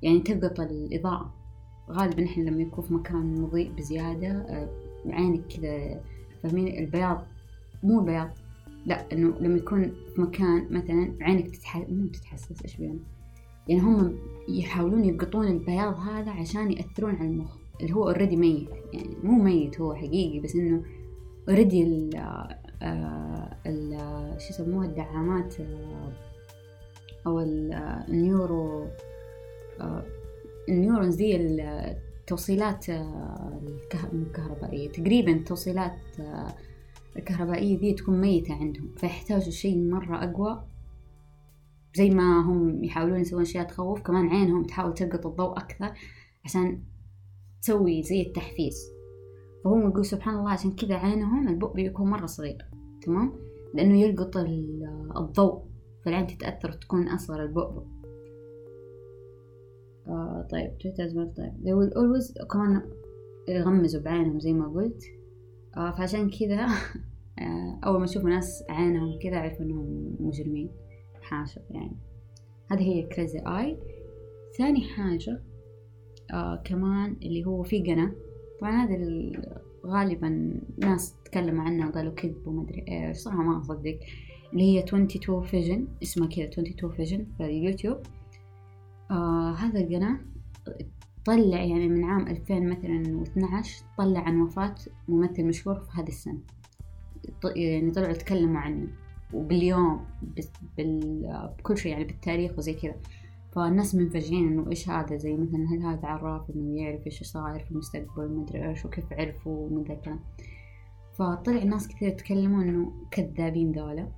يعني 0.02 0.20
تلقط 0.20 0.60
الإضاءة. 0.60 1.34
غالبا 1.90 2.24
إحنا 2.24 2.42
لما 2.42 2.62
يكون 2.62 2.84
في 2.84 2.94
مكان 2.94 3.40
مضيء 3.40 3.72
بزيادة 3.72 4.46
عينك 5.06 5.46
كذا 5.46 6.00
فاهمين؟ 6.42 6.78
البياض 6.78 7.26
مو 7.82 8.00
البياض 8.00 8.30
لا 8.86 9.12
إنه 9.12 9.34
لما 9.40 9.56
يكون 9.56 9.92
في 10.14 10.20
مكان 10.20 10.66
مثلا 10.70 11.14
عينك 11.20 11.56
تتحسس 11.56 11.90
مو 11.90 12.06
تتحسس 12.06 12.76
بيان 12.76 13.00
يعني 13.68 13.80
هم 13.82 14.18
يحاولون 14.48 15.04
يلقطون 15.04 15.48
البياض 15.48 15.96
هذا 15.96 16.30
عشان 16.30 16.72
يأثرون 16.72 17.14
على 17.16 17.28
المخ. 17.28 17.63
اللي 17.80 17.92
هو 17.92 18.08
already 18.08 18.36
ميت 18.36 18.68
يعني 18.92 19.16
مو 19.22 19.42
ميت 19.42 19.80
هو 19.80 19.94
حقيقي 19.94 20.40
بس 20.40 20.54
إنه 20.54 20.82
already 21.48 21.82
ال 21.82 22.16
ال 23.66 23.96
شو 24.40 24.48
يسموها 24.50 24.86
الدعامات 24.86 25.54
أو 27.26 27.40
ال 27.40 27.65
neuro 27.65 28.86
ال 30.68 30.74
neurons 30.74 31.14
دي 31.14 31.36
التوصيلات 31.36 32.86
الكهربائية 34.12 34.88
تقريبا 34.88 35.32
التوصيلات 35.32 35.98
الكهربائية 37.16 37.78
دي 37.78 37.92
تكون 37.92 38.20
ميتة 38.20 38.54
عندهم 38.54 38.94
فيحتاجوا 38.96 39.50
شيء 39.50 39.78
مرة 39.78 40.24
أقوى 40.24 40.64
زي 41.94 42.10
ما 42.10 42.40
هم 42.40 42.84
يحاولون 42.84 43.20
يسوون 43.20 43.42
أشياء 43.42 43.64
تخوف 43.64 44.00
كمان 44.02 44.28
عينهم 44.28 44.64
تحاول 44.64 44.94
تلقط 44.94 45.26
الضوء 45.26 45.56
أكثر 45.58 45.92
عشان 46.44 46.80
تسوي 47.64 48.02
زي 48.02 48.22
التحفيز. 48.22 48.94
فهم 49.64 49.88
يقول 49.88 50.04
سبحان 50.04 50.38
الله 50.38 50.50
عشان 50.50 50.74
كذا 50.74 50.94
عينهم 50.94 51.48
البؤ 51.48 51.72
بيكون 51.72 52.10
مرة 52.10 52.26
صغير 52.26 52.64
تمام؟ 53.02 53.32
لأنه 53.74 54.00
يلقط 54.00 54.36
الضوء 55.16 55.62
فالعين 56.04 56.26
تتأثر 56.26 56.70
وتكون 56.70 57.08
أصغر 57.08 57.42
البؤبؤ 57.42 57.82
آه 60.06 60.46
طيب 60.50 60.78
تويتر 60.78 61.24
طيب 61.24 61.52
they 61.64 61.74
will 61.74 61.94
always 61.94 62.46
كمان 62.46 62.82
يغمزوا 63.48 64.00
بعينهم 64.00 64.40
زي 64.40 64.52
ما 64.52 64.68
قلت. 64.68 65.02
آه 65.76 65.90
فعشان 65.90 66.30
كذا 66.30 66.66
آه 67.38 67.80
أول 67.84 67.98
ما 67.98 68.04
يشوفوا 68.04 68.30
ناس 68.30 68.64
عينهم 68.68 69.18
كذا 69.22 69.36
عرفوا 69.38 69.64
إنهم 69.64 70.16
مجرمين. 70.20 70.70
حاشا 71.22 71.60
يعني. 71.70 71.96
هذه 72.70 72.82
هي 72.82 73.02
crazy 73.02 73.38
eye 73.38 73.78
ثاني 74.58 74.80
حاجة 74.80 75.42
آه 76.32 76.56
كمان 76.64 77.16
اللي 77.22 77.46
هو 77.46 77.62
في 77.62 77.82
قناة 77.82 78.12
طبعا 78.60 78.84
هذا 78.84 78.96
غالبا 79.86 80.60
ناس 80.78 81.14
تكلموا 81.24 81.64
عنها 81.64 81.88
وقالوا 81.88 82.12
كذب 82.12 82.46
وما 82.46 82.62
أدري 82.62 82.84
إيش. 82.88 83.16
صراحة 83.16 83.42
ما 83.42 83.60
أصدق. 83.60 83.98
اللي 84.52 84.62
هي 84.64 84.84
22 84.84 85.42
Vision 85.42 85.88
اسمها 86.02 86.28
كذا 86.28 86.44
22 86.44 86.90
Vision 86.96 87.26
في 87.38 87.44
اليوتيوب 87.44 87.98
آه 89.10 89.54
هذا 89.54 89.80
القناة 89.80 90.18
طلع 91.24 91.62
يعني 91.62 91.88
من 91.88 92.04
عام 92.04 92.28
2000 92.28 92.60
مثلا 92.60 93.22
12 93.22 93.84
طلع 93.98 94.20
عن 94.20 94.40
وفاة 94.40 94.74
ممثل 95.08 95.44
مشهور 95.44 95.80
في 95.80 96.00
هذه 96.00 96.08
السنة. 96.08 96.38
يعني 97.56 97.90
طلعوا 97.90 98.10
يتكلموا 98.10 98.60
عنه. 98.60 98.88
وباليوم 99.34 100.06
بكل 100.78 101.78
شيء 101.78 101.92
يعني 101.92 102.04
بالتاريخ 102.04 102.58
وزي 102.58 102.74
كذا. 102.74 102.94
فالناس 103.54 103.94
منفجعين 103.94 104.48
إنه 104.48 104.70
إيش 104.70 104.88
هذا؟ 104.88 105.16
زي 105.16 105.36
مثلا 105.36 105.66
هل 105.70 105.82
هذا 105.82 106.08
عراف 106.08 106.50
إنه 106.50 106.80
يعرف 106.80 107.06
إيش 107.06 107.22
صاير 107.22 107.64
في 107.64 107.70
المستقبل؟ 107.70 108.24
ومدري 108.24 108.68
إيش 108.68 108.84
وكيف 108.84 109.12
عرفوا؟ 109.12 109.66
ومن 109.66 109.84
ذا 109.84 109.94
الكلام 109.94 110.20
فطلع 111.14 111.62
ناس 111.62 111.88
كثير 111.88 112.08
يتكلمون 112.08 112.68
إنه 112.68 112.92
كذابين 113.10 113.72
ذولا 113.72 114.08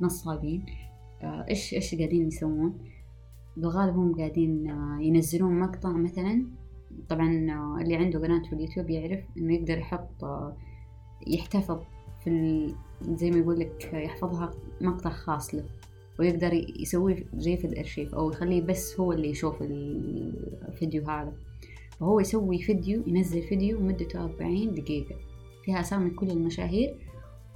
نصابين. 0.00 0.66
آه، 1.22 1.46
إيش 1.48 1.74
إيش 1.74 1.94
قاعدين 1.94 2.26
يسوون؟ 2.26 2.78
بالغالب 3.56 3.96
هم 3.96 4.16
قاعدين 4.16 4.70
آه، 4.70 4.98
ينزلون 5.00 5.60
مقطع 5.60 5.92
مثلا. 5.92 6.46
طبعا 7.08 7.50
آه، 7.50 7.82
اللي 7.82 7.96
عنده 7.96 8.18
قناة 8.18 8.42
في 8.42 8.52
اليوتيوب 8.52 8.90
يعرف 8.90 9.24
إنه 9.38 9.54
يقدر 9.54 9.78
يحط 9.78 10.24
يحتفظ 11.26 11.80
في. 12.24 12.74
زي 13.02 13.30
ما 13.30 13.36
يقول 13.36 13.60
لك 13.60 13.90
يحفظها 13.92 14.50
مقطع 14.80 15.10
خاص 15.10 15.54
له. 15.54 15.64
ويقدر 16.18 16.52
يسويه 16.80 17.24
زي 17.36 17.56
في 17.56 17.66
الأرشيف 17.66 18.14
أو 18.14 18.30
يخليه 18.30 18.62
بس 18.62 19.00
هو 19.00 19.12
اللي 19.12 19.30
يشوف 19.30 19.62
الفيديو 20.68 21.10
هذا. 21.10 21.32
فهو 22.00 22.20
يسوي 22.20 22.58
فيديو 22.58 23.02
ينزل 23.06 23.42
فيديو 23.42 23.80
مدته 23.80 24.24
أربعين 24.24 24.74
دقيقة. 24.74 25.14
فيها 25.64 25.80
أسامي 25.80 26.10
كل 26.10 26.30
المشاهير 26.30 26.96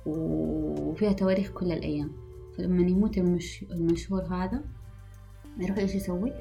وفيها 0.07 1.13
تواريخ 1.13 1.51
كل 1.51 1.73
الأيام. 1.73 2.13
فلما 2.59 2.91
يموت 2.91 3.19
المش... 3.19 3.65
المشهور 3.71 4.23
هذا 4.23 4.65
يروح 5.61 5.79
إيش 5.79 5.95
يسوي؟ 5.95 6.33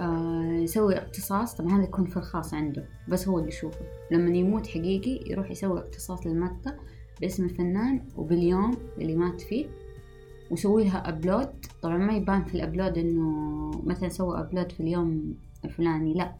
آه 0.00 0.58
يسوي 0.62 0.96
اقتصاص. 0.96 1.54
طبعا 1.54 1.76
هذا 1.76 1.84
يكون 1.84 2.06
في 2.06 2.16
الخاص 2.16 2.54
عنده 2.54 2.88
بس 3.08 3.28
هو 3.28 3.38
اللي 3.38 3.48
يشوفه. 3.48 3.80
لما 4.10 4.36
يموت 4.36 4.66
حقيقي 4.66 5.30
يروح 5.30 5.50
يسوي 5.50 5.78
اقتصاص 5.78 6.26
للمقطع 6.26 6.72
باسم 7.20 7.44
الفنان 7.44 8.04
وباليوم 8.16 8.70
اللي 8.98 9.16
مات 9.16 9.40
فيه. 9.40 9.66
وسوي 10.52 10.84
لها 10.84 11.08
upload 11.08 11.66
طبعا 11.82 11.98
ما 11.98 12.16
يبان 12.16 12.44
في 12.44 12.54
ال 12.54 12.60
upload 12.60 12.98
إنه 12.98 13.70
مثلا 13.84 14.08
سوى 14.08 14.40
upload 14.40 14.72
في 14.72 14.80
اليوم 14.80 15.34
الفلاني 15.64 16.14
لا. 16.14 16.34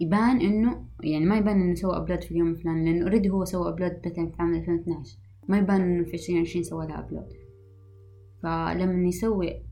يبان 0.00 0.40
إنه 0.40 0.84
يعني 1.02 1.24
ما 1.24 1.36
يبان 1.38 1.60
إنه 1.60 1.74
سوى 1.74 1.96
upload 1.96 2.24
في 2.24 2.30
اليوم 2.30 2.48
الفلاني 2.48 2.92
لأنه 2.92 3.04
already 3.04 3.30
هو 3.30 3.44
سوى 3.44 3.68
upload 3.68 3.92
مثلا 4.06 4.26
في 4.26 4.34
عام 4.38 4.54
2012 4.54 5.18
ما 5.48 5.58
يبان 5.58 5.80
إنه 5.80 6.04
في 6.04 6.14
2020 6.14 6.62
سوى 6.62 6.86
لها 6.86 6.98
upload 6.98 7.28
فلما 8.42 9.08
يسوي 9.08 9.62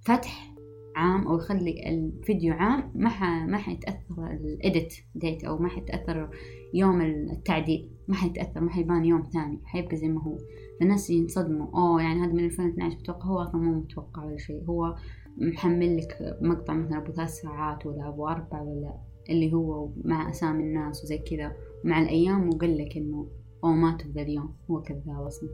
فتح 0.00 0.52
عام 0.96 1.28
أو 1.28 1.36
يخلي 1.36 1.88
الفيديو 1.88 2.54
عام 2.54 2.92
ما 2.94 3.08
ح... 3.08 3.46
ما 3.46 3.58
حيتأثر 3.58 4.30
ال 4.30 4.43
date 4.43 4.94
date 5.14 5.44
أو 5.44 5.58
ما 5.58 5.68
حيتأثر 5.68 6.30
يوم 6.74 7.00
التعديل. 7.00 7.90
ما 8.08 8.14
حيتأثر 8.14 8.60
ما 8.60 8.70
حيبان 8.70 9.04
يوم 9.04 9.22
ثاني 9.32 9.60
حيبقى 9.64 9.96
زي 9.96 10.08
ما 10.08 10.22
هو. 10.22 10.38
فالناس 10.82 11.10
ينصدموا. 11.10 11.66
أوه 11.74 12.02
يعني 12.02 12.20
هذا 12.20 12.32
من 12.32 12.44
2012 12.44 12.98
بتوقع 12.98 13.26
هو 13.26 13.42
أصلا 13.42 13.60
مو 13.60 13.74
متوقع 13.74 14.24
ولا 14.24 14.36
شيء. 14.36 14.64
هو 14.64 14.96
محمل 15.36 15.96
لك 15.96 16.36
مقطع 16.40 16.74
مثلا 16.74 16.98
أبو 16.98 17.12
ثلاث 17.12 17.30
ساعات 17.30 17.86
ولا 17.86 18.08
أبو 18.08 18.28
أربع 18.28 18.62
ولا 18.62 18.94
اللي 19.30 19.52
هو 19.52 19.88
مع 20.04 20.30
أسامي 20.30 20.62
الناس 20.62 21.04
وزي 21.04 21.18
كذا. 21.18 21.56
مع 21.84 22.02
الأيام 22.02 22.48
وقال 22.48 22.78
لك 22.78 22.96
إنه 22.96 23.26
أوه 23.64 23.72
ماتوا 23.72 24.10
ذا 24.10 24.22
اليوم. 24.22 24.54
هو 24.70 24.82
كذاب 24.82 25.26
أصلا. 25.26 25.48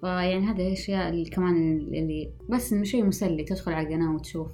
فيعني 0.00 0.44
هذه 0.44 0.66
الأشياء 0.66 1.08
اللي 1.08 1.30
كمان 1.30 1.78
اللي 1.78 2.32
بس 2.48 2.72
إنه 2.72 2.84
شيء 2.84 3.04
مسلي. 3.04 3.44
تدخل 3.44 3.72
على 3.72 3.88
القناة 3.88 4.14
وتشوف 4.14 4.52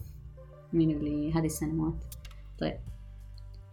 مين 0.72 0.90
اللي 0.90 1.32
هذه 1.32 1.46
السنوات. 1.46 2.04
طيب. 2.60 2.76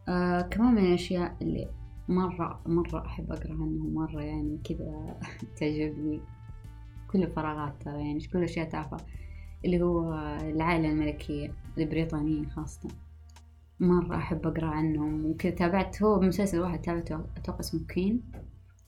آه 0.10 0.42
كمان 0.42 0.76
من 0.76 0.86
الأشياء 0.86 1.38
اللي 1.42 1.83
مرة 2.10 2.62
مرة 2.66 3.06
أحب 3.06 3.32
أقرأ 3.32 3.54
عنه 3.54 3.88
مرة 3.94 4.22
يعني 4.22 4.60
كذا 4.64 5.20
تعجبني. 5.58 6.22
كل 7.12 7.28
خرافات 7.28 7.84
ترى 7.84 8.08
يعني 8.08 8.20
كل 8.20 8.44
أشياء 8.44 8.70
تعرفها. 8.70 9.00
اللي 9.66 9.82
هو 9.82 10.14
العائلة 10.42 10.90
الملكية 10.90 11.54
البريطانية 11.78 12.48
خاصة. 12.48 12.90
مرة 13.80 14.16
أحب 14.16 14.48
أقرأ 14.48 14.68
عنهم. 14.68 15.26
وكذا 15.26 15.52
تابعت 15.52 16.04
هو 16.04 16.20
مسلسل 16.20 16.60
واحد 16.60 16.82
تابعته 16.82 17.26
أتوقع 17.38 17.60
اسمه 17.60 17.86
Queen. 17.88 18.32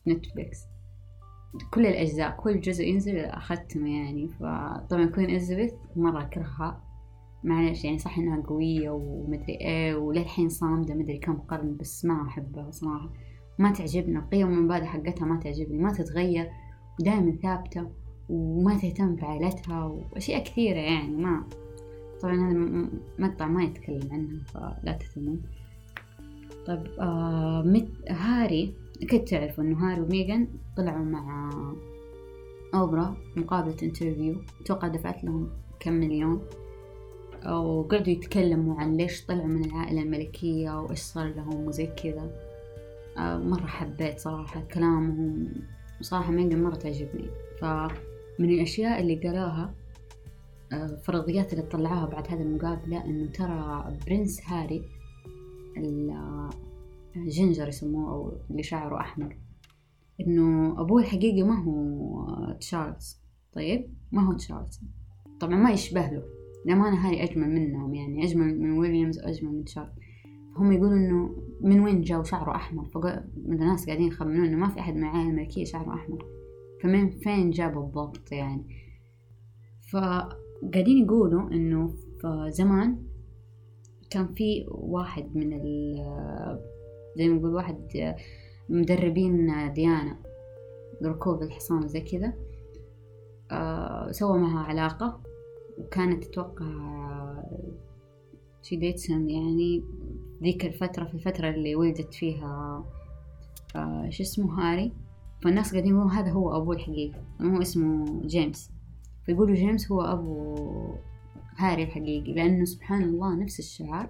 نتفليكس 0.08 0.60
كل 1.74 1.86
الأجزاء 1.86 2.32
كل 2.32 2.62
جزء 2.62 2.84
ينزل 2.84 3.18
أخذته 3.18 3.88
يعني. 3.88 4.28
فطبعا 4.28 5.06
queen 5.06 5.30
إليزابيث 5.30 5.74
مرة 5.96 6.22
أكرهها. 6.22 6.85
معلش 7.46 7.86
يعني 7.86 7.98
صح 7.98 8.18
إنها 8.18 8.42
قوية 8.42 8.90
ومدري 8.90 9.54
إيه 9.62 9.96
وللحين 9.96 10.50
صامدة 10.50 10.94
مدري 10.94 11.18
كم 11.18 11.34
قرن 11.34 11.78
بس 11.78 12.06
ما 12.06 12.22
أحبها 12.22 12.72
صراحة. 12.72 13.10
ما 13.60 13.72
تعجبنا 13.72 14.20
القيم 14.20 14.48
والمبادئ 14.48 14.86
حقتها 14.86 15.26
ما 15.26 15.40
تعجبني 15.40 15.78
ما 15.78 15.94
تتغير 15.94 16.50
ودائما 17.00 17.36
ثابتة 17.44 17.88
وما 18.30 18.78
تهتم 18.78 19.16
بعائلتها 19.16 19.84
وأشياء 19.84 20.44
كثيرة 20.44 20.78
يعني 20.78 21.16
ما 21.16 21.44
طبعا 22.22 22.36
هذا 22.36 22.90
مقطع 23.20 23.48
ما 23.48 23.64
يتكلم 23.64 24.10
عنها 24.12 24.44
فلا 24.54 24.92
تهتمون. 24.92 25.42
طيب 26.66 26.84
آه 27.00 27.64
مت 27.66 27.88
هاري 28.10 28.74
أكيد 29.02 29.24
تعرفوا 29.24 29.64
إنه 29.64 29.78
هاري 29.78 30.02
وميغان 30.02 30.48
طلعوا 30.78 31.06
مع 31.06 31.50
أوبرا 32.74 33.18
مقابلة 33.36 33.76
interview 33.84 34.36
أتوقع 34.62 34.88
دفعت 34.88 35.24
لهم 35.24 35.50
كم 35.80 35.94
مليون. 35.94 36.42
وقعدوا 37.48 38.14
يتكلموا 38.14 38.76
عن 38.76 38.98
ليش 38.98 39.26
طلعوا 39.26 39.48
من 39.48 39.66
العائلة 39.66 40.02
الملكية 40.02 40.82
وإيش 40.82 41.00
صار 41.00 41.28
لهم 41.28 41.68
وزي 41.68 41.88
كذا. 41.88 42.32
آه، 43.18 43.38
مرة 43.38 43.66
حبيت 43.66 44.20
صراحة 44.20 44.62
كلامهم. 44.62 45.54
صراحة 46.02 46.32
ميغان 46.32 46.64
مرة 46.64 46.76
تعجبني. 46.76 47.30
فمن 47.62 48.50
الأشياء 48.50 49.02
اللي 49.02 49.16
قالوها 49.16 49.74
آه، 50.74 51.00
فرضيات 51.04 51.54
اللي 51.54 51.64
طلعوها 51.64 52.06
بعد 52.06 52.28
هذه 52.28 52.42
المقابلة 52.42 53.06
إنه 53.06 53.32
ترى 53.32 53.98
prince 54.08 54.42
هاري 54.46 54.86
ال 57.16 57.23
ginger 57.23 57.68
يسموه 57.68 58.12
أو 58.12 58.34
اللي 58.50 58.64
شعره 58.64 59.00
أحمر 59.00 59.38
إنه 60.22 60.82
أبوه 60.82 61.02
الحقيقي 61.02 61.44
ما 61.44 61.64
هو 61.64 62.52
تشارلز. 62.60 63.20
طيب؟ 63.54 63.94
ما 64.12 64.28
هو 64.28 64.34
تشارلز. 64.34 64.80
طبعا 65.40 65.56
ما 65.56 65.72
يشبه 65.72 66.08
له. 66.08 66.24
للأمانة 66.66 67.08
هاري 67.08 67.24
أجمل 67.24 67.50
منهم 67.50 67.94
يعني 67.94 68.24
أجمل 68.24 68.60
من 68.60 68.78
ويليامز 68.78 69.20
وأجمل 69.20 69.52
من 69.52 69.66
شارل 69.66 69.92
هم 70.56 70.72
يقولوا 70.72 70.98
إنه 70.98 71.36
من 71.62 71.80
وين 71.80 72.02
جاو 72.02 72.24
شعره 72.24 72.56
أحمر؟ 72.56 72.88
الناس 73.38 73.86
قاعدين 73.86 74.08
يخمنون 74.08 74.46
إنه 74.46 74.58
ما 74.58 74.68
في 74.68 74.80
أحد 74.80 74.96
من 74.96 75.04
العائلة 75.04 75.30
الملكية 75.30 75.66
شعره 75.66 75.94
أحمر. 75.94 76.26
فمن 76.84 77.10
فين 77.10 77.50
جاب 77.50 77.74
بالضبط 77.74 78.32
يعني؟ 78.32 78.66
فقاعدين 79.92 81.04
يقولوا 81.06 81.52
إنه 81.52 81.88
في 81.88 82.46
زمان 82.50 82.98
كان 84.10 84.28
في 84.28 84.66
واحد 84.68 85.36
من 85.36 85.54
ال 85.54 85.96
زي 87.18 87.28
ما 87.28 87.36
نقول 87.36 87.54
واحد 87.54 87.78
مدربين 88.70 89.74
ديانة 89.74 90.18
ركوب 91.04 91.42
الحصان 91.42 91.88
زي 91.88 92.02
كذا 92.02 92.34
آه، 93.52 94.12
سوى 94.12 94.40
معها 94.40 94.60
علاقة. 94.60 95.22
وكانت 95.78 96.24
تتوقع 96.24 96.66
شي 98.64 98.76
ديتسم 98.76 99.30
يعني 99.30 99.84
ذيك 100.44 100.66
الفترة 100.66 101.06
في 101.06 101.14
الفترة 101.14 101.50
اللي 101.50 101.76
ولدت 101.76 102.14
فيها 102.14 102.86
آه 103.76 104.10
شو 104.10 104.24
اسمه 104.24 104.60
هاري؟ 104.62 104.92
فالناس 105.44 105.72
قاعدين 105.72 105.92
يقولون 105.92 106.12
هذا 106.12 106.32
هو 106.32 106.58
أبوه 106.58 106.76
الحقيقي 106.76 107.20
هو 107.42 107.62
اسمه 107.62 108.22
جيمس. 108.26 108.72
فيقولوا 109.26 109.56
جيمس 109.56 109.92
هو 109.92 110.02
أبو 110.02 110.56
هاري 111.58 111.84
الحقيقي 111.84 112.34
لأنه 112.34 112.66
سبحان 112.66 113.04
الله 113.04 113.36
نفس 113.36 113.60
الشعر 113.60 114.10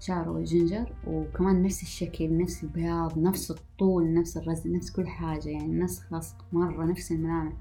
شعره 0.00 0.40
ginger 0.42 0.92
وكمان 1.06 1.62
نفس 1.62 1.82
الشكل 1.82 2.38
نفس 2.38 2.64
البياض 2.64 3.18
نفس 3.18 3.50
الطول 3.50 4.14
نفس 4.14 4.36
الرزة 4.36 4.72
نفس 4.72 4.90
كل 4.90 5.06
حاجة 5.06 5.48
يعني 5.48 5.72
نسخة 5.72 6.20
مرة 6.52 6.84
نفس 6.84 7.12
الملامح 7.12 7.52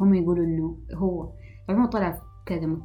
هم 0.00 0.14
يقولوا 0.14 0.44
إنه 0.44 0.76
هو. 0.94 1.32
طبعا 1.68 1.86
طلع 1.86 2.22
كذا 2.46 2.76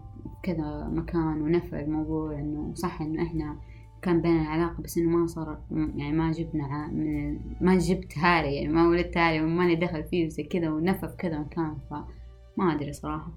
كذا 0.44 0.88
مكان 0.88 1.42
ونفع 1.42 1.80
الموضوع 1.80 2.40
إنه 2.40 2.72
صح 2.76 3.02
إنه 3.02 3.24
إحنا 3.24 3.58
كان 4.02 4.22
بيننا 4.22 4.50
علاقة 4.50 4.84
بس 4.84 4.98
إنه 4.98 5.18
ما 5.18 5.28
صار 5.28 5.62
يعني 5.72 6.12
ما 6.12 6.32
جبنا 6.32 6.88
من 6.88 7.40
ما 7.62 7.78
جبت 7.78 8.18
هاري 8.18 8.56
يعني 8.56 8.68
ما 8.68 8.88
ولدت 8.88 9.18
هاري 9.18 9.42
وما 9.42 9.64
لي 9.64 9.76
دخل 9.76 10.04
فيه 10.04 10.28
زي 10.28 10.44
كذا 10.44 10.70
ونفع 10.70 11.08
في 11.08 11.16
كذا 11.18 11.40
مكان 11.40 11.78
فما 11.90 12.74
أدري 12.74 12.94
صراحة. 12.94 13.32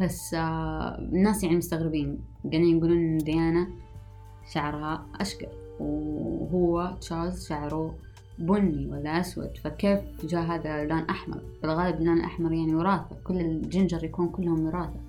بس 0.00 0.34
آه 0.34 0.98
الناس 0.98 1.44
يعني 1.44 1.56
مستغربين. 1.56 2.20
قاعدين 2.44 2.76
يقولون 2.76 2.98
إن 2.98 3.18
ديانا 3.18 3.68
شعرها 4.52 5.06
أشقر 5.20 5.48
وهو 5.80 6.96
تشارلز 7.00 7.48
شعره 7.48 7.94
بني 8.38 8.86
ولا 8.86 9.20
أسود. 9.20 9.56
فكيف 9.56 10.00
جاء 10.24 10.42
هذا 10.42 10.84
لون 10.84 11.00
أحمر؟ 11.00 11.42
بالغالب 11.62 12.00
اللون 12.00 12.18
الأحمر 12.18 12.52
يعني 12.52 12.74
وراثة. 12.74 13.16
كل 13.24 13.40
الجنجر 13.40 14.04
يكون 14.04 14.28
كلهم 14.28 14.66
وراثة. 14.66 15.07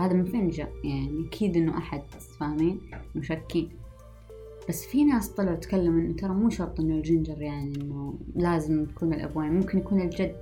فهذا 0.00 0.12
من 0.12 0.24
فين 0.24 0.48
جاء؟ 0.48 0.72
يعني 0.84 1.26
أكيد 1.26 1.56
إنه 1.56 1.78
أحد 1.78 2.02
فاهمين؟ 2.40 2.80
مشكين. 3.14 3.70
بس 4.68 4.86
في 4.86 5.04
ناس 5.04 5.28
طلعوا 5.28 5.56
تكلموا 5.56 6.00
إنه 6.00 6.16
ترى 6.16 6.30
مو 6.30 6.50
شرط 6.50 6.80
إنه 6.80 6.94
الجنجر 6.94 7.42
يعني 7.42 7.76
إنه 7.76 8.18
لازم 8.34 8.82
يكون 8.82 9.14
الأبوين 9.14 9.52
ممكن 9.52 9.78
يكون 9.78 10.00
الجد. 10.00 10.36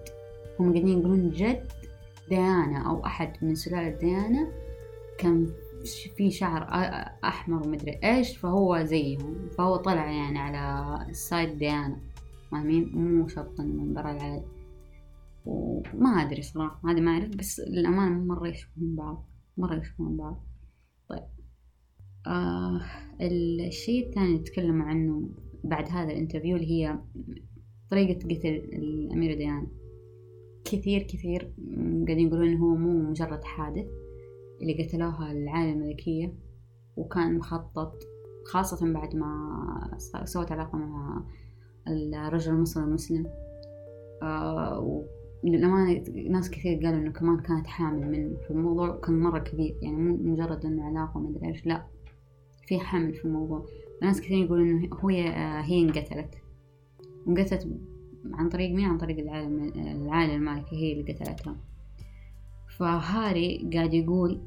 هم 0.60 0.72
قاعدين 0.72 0.98
يقولون 0.98 1.30
جد 1.30 1.72
ديانا 2.28 2.90
أو 2.90 3.06
أحد 3.06 3.32
من 3.42 3.54
سلالة 3.54 3.98
ديانا 3.98 4.48
كان 5.18 5.46
في 6.16 6.30
شعر 6.30 6.66
أحمر 7.24 7.66
ومدري 7.66 7.98
إيش 8.04 8.36
فهو 8.36 8.82
زيهم. 8.82 9.48
فهو 9.58 9.76
طلع 9.76 10.10
يعني 10.10 10.38
على 10.38 11.06
السايد 11.10 11.58
ديانا 11.58 11.96
فاهمين؟ 12.50 12.90
مو 12.94 13.28
شرط 13.28 13.60
من 13.60 13.94
برا 13.94 14.10
العائلة 14.10 14.44
وما 15.46 16.10
أدري 16.10 16.42
صراحة 16.42 16.90
هذه 16.90 17.00
ما 17.00 17.10
أعرف 17.10 17.28
بس 17.28 17.60
للأمانة 17.60 18.24
مرة 18.24 18.48
يشبهون 18.48 18.96
بعض. 18.96 19.27
مرة 19.58 19.74
يشبهون 19.74 20.16
بعض. 20.16 20.44
طيب. 21.08 21.24
آه 22.26 22.80
الشيء 23.20 24.08
الثاني 24.08 24.34
نتكلم 24.34 24.82
عنه 24.82 25.28
بعد 25.64 25.88
هذا 25.88 26.12
الانترفيو 26.12 26.56
اللي 26.56 26.70
هي 26.70 26.98
طريقة 27.90 28.18
قتل 28.18 28.48
الأميرة 28.48 29.34
ديانا 29.34 29.66
كثير 30.64 31.02
كثير 31.02 31.52
قاعدين 32.06 32.26
يقولون 32.26 32.48
إنه 32.48 32.64
هو 32.64 32.74
مو 32.74 33.10
مجرد 33.10 33.44
حادث 33.44 33.86
اللي 34.62 34.84
قتلوها 34.84 35.32
العائلة 35.32 35.72
الملكية 35.72 36.34
وكان 36.96 37.38
مخطط 37.38 38.02
خاصة 38.44 38.92
بعد 38.92 39.16
ما 39.16 39.98
سوت 40.24 40.52
علاقة 40.52 40.78
مع 40.78 41.24
الرجل 41.88 42.52
المصري 42.52 42.84
المسلم. 42.84 43.26
آه 44.22 45.04
للأمانة 45.44 46.04
ناس 46.30 46.50
كثير 46.50 46.74
قالوا 46.84 47.00
إنه 47.00 47.12
كمان 47.12 47.40
كانت 47.40 47.66
حامل 47.66 48.10
منه 48.10 48.36
فالموضوع 48.48 49.00
كان 49.00 49.20
مرة 49.20 49.38
كبير. 49.38 49.76
يعني 49.82 49.96
مو 49.96 50.16
مجرد 50.16 50.66
إنه 50.66 50.84
علاقة 50.84 51.20
ما 51.20 51.30
أدري 51.30 51.48
إيش 51.48 51.66
لا 51.66 51.86
في 52.66 52.78
حمل 52.78 53.14
في 53.14 53.24
الموضوع. 53.24 53.66
ناس 54.02 54.20
كثير 54.20 54.44
يقولوا 54.44 54.64
إنه 54.64 54.88
هو 54.92 55.08
هي 55.08 55.82
انقتلت. 55.82 56.34
انقتلت 57.28 57.68
عن 58.32 58.48
طريق 58.48 58.74
مين؟ 58.74 58.84
عن 58.84 58.98
طريق 58.98 59.18
العالم 59.18 59.72
العائلة 59.76 60.34
المالكة 60.34 60.72
هي 60.72 60.92
اللي 60.92 61.12
قتلتها. 61.12 61.56
فهاري 62.78 63.70
قاعد 63.74 63.94
يقول 63.94 64.40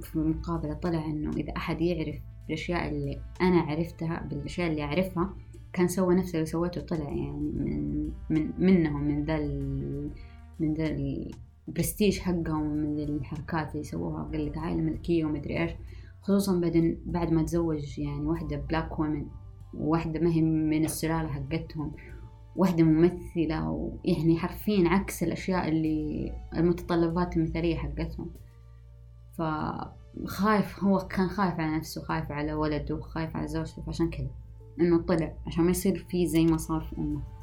في 0.00 0.16
المقابلة 0.16 0.74
طلع 0.74 1.06
إنه 1.06 1.30
إذا 1.30 1.56
أحد 1.56 1.80
يعرف 1.80 2.16
الأشياء 2.48 2.88
اللي 2.88 3.20
أنا 3.40 3.60
عرفتها 3.60 4.28
بالأشياء 4.30 4.70
اللي 4.70 4.82
أعرفها 4.82 5.34
كان 5.72 5.88
سوى 5.88 6.14
نفس 6.14 6.34
اللي 6.34 6.46
سويته 6.46 6.80
طلع 6.80 7.08
يعني 7.08 7.52
من 7.54 8.10
من 8.30 8.52
منهم 8.58 9.04
من 9.04 9.24
ذا 9.24 9.38
من 10.60 10.74
البرستيج 11.68 12.18
حقهم 12.18 12.66
من 12.66 12.98
الحركات 13.00 13.72
اللي 13.72 13.84
سووها. 13.84 14.22
قال 14.22 14.46
لك 14.46 14.58
عائلة 14.58 14.80
ملكية 14.80 15.24
ومدري 15.24 15.62
إيش. 15.62 15.72
خصوصا 16.22 16.60
بعدين 16.60 17.02
بعد 17.06 17.32
ما 17.32 17.42
تزوج 17.42 17.98
يعني 17.98 18.26
واحدة 18.26 18.56
بلاك 18.56 18.98
وومن 18.98 19.26
وواحدة 19.74 20.20
ما 20.20 20.30
هي 20.30 20.42
من 20.42 20.84
السلالة 20.84 21.28
حقتهم 21.28 21.92
واحدة 22.56 22.84
ممثلة 22.84 23.70
ويعني 23.70 24.38
حرفيا 24.38 24.88
عكس 24.88 25.22
الأشياء 25.22 25.68
اللي 25.68 26.32
المتطلبات 26.56 27.36
المثالية 27.36 27.76
حقتهم. 27.76 28.30
فخايف 29.38 30.84
هو 30.84 30.98
كان 30.98 31.28
خايف 31.28 31.60
على 31.60 31.76
نفسه 31.76 32.02
خايف 32.02 32.32
على 32.32 32.54
ولده 32.54 33.00
خايف 33.00 33.36
على 33.36 33.48
زوجته 33.48 33.82
فعشان 33.82 34.10
كذا 34.10 34.30
إنه 34.80 35.02
طلع 35.02 35.34
عشان 35.46 35.64
ما 35.64 35.70
يصير 35.70 36.06
فيه 36.10 36.26
زي 36.26 36.44
ما 36.44 36.56
صار 36.56 36.80
في 36.80 36.98
أمه. 36.98 37.37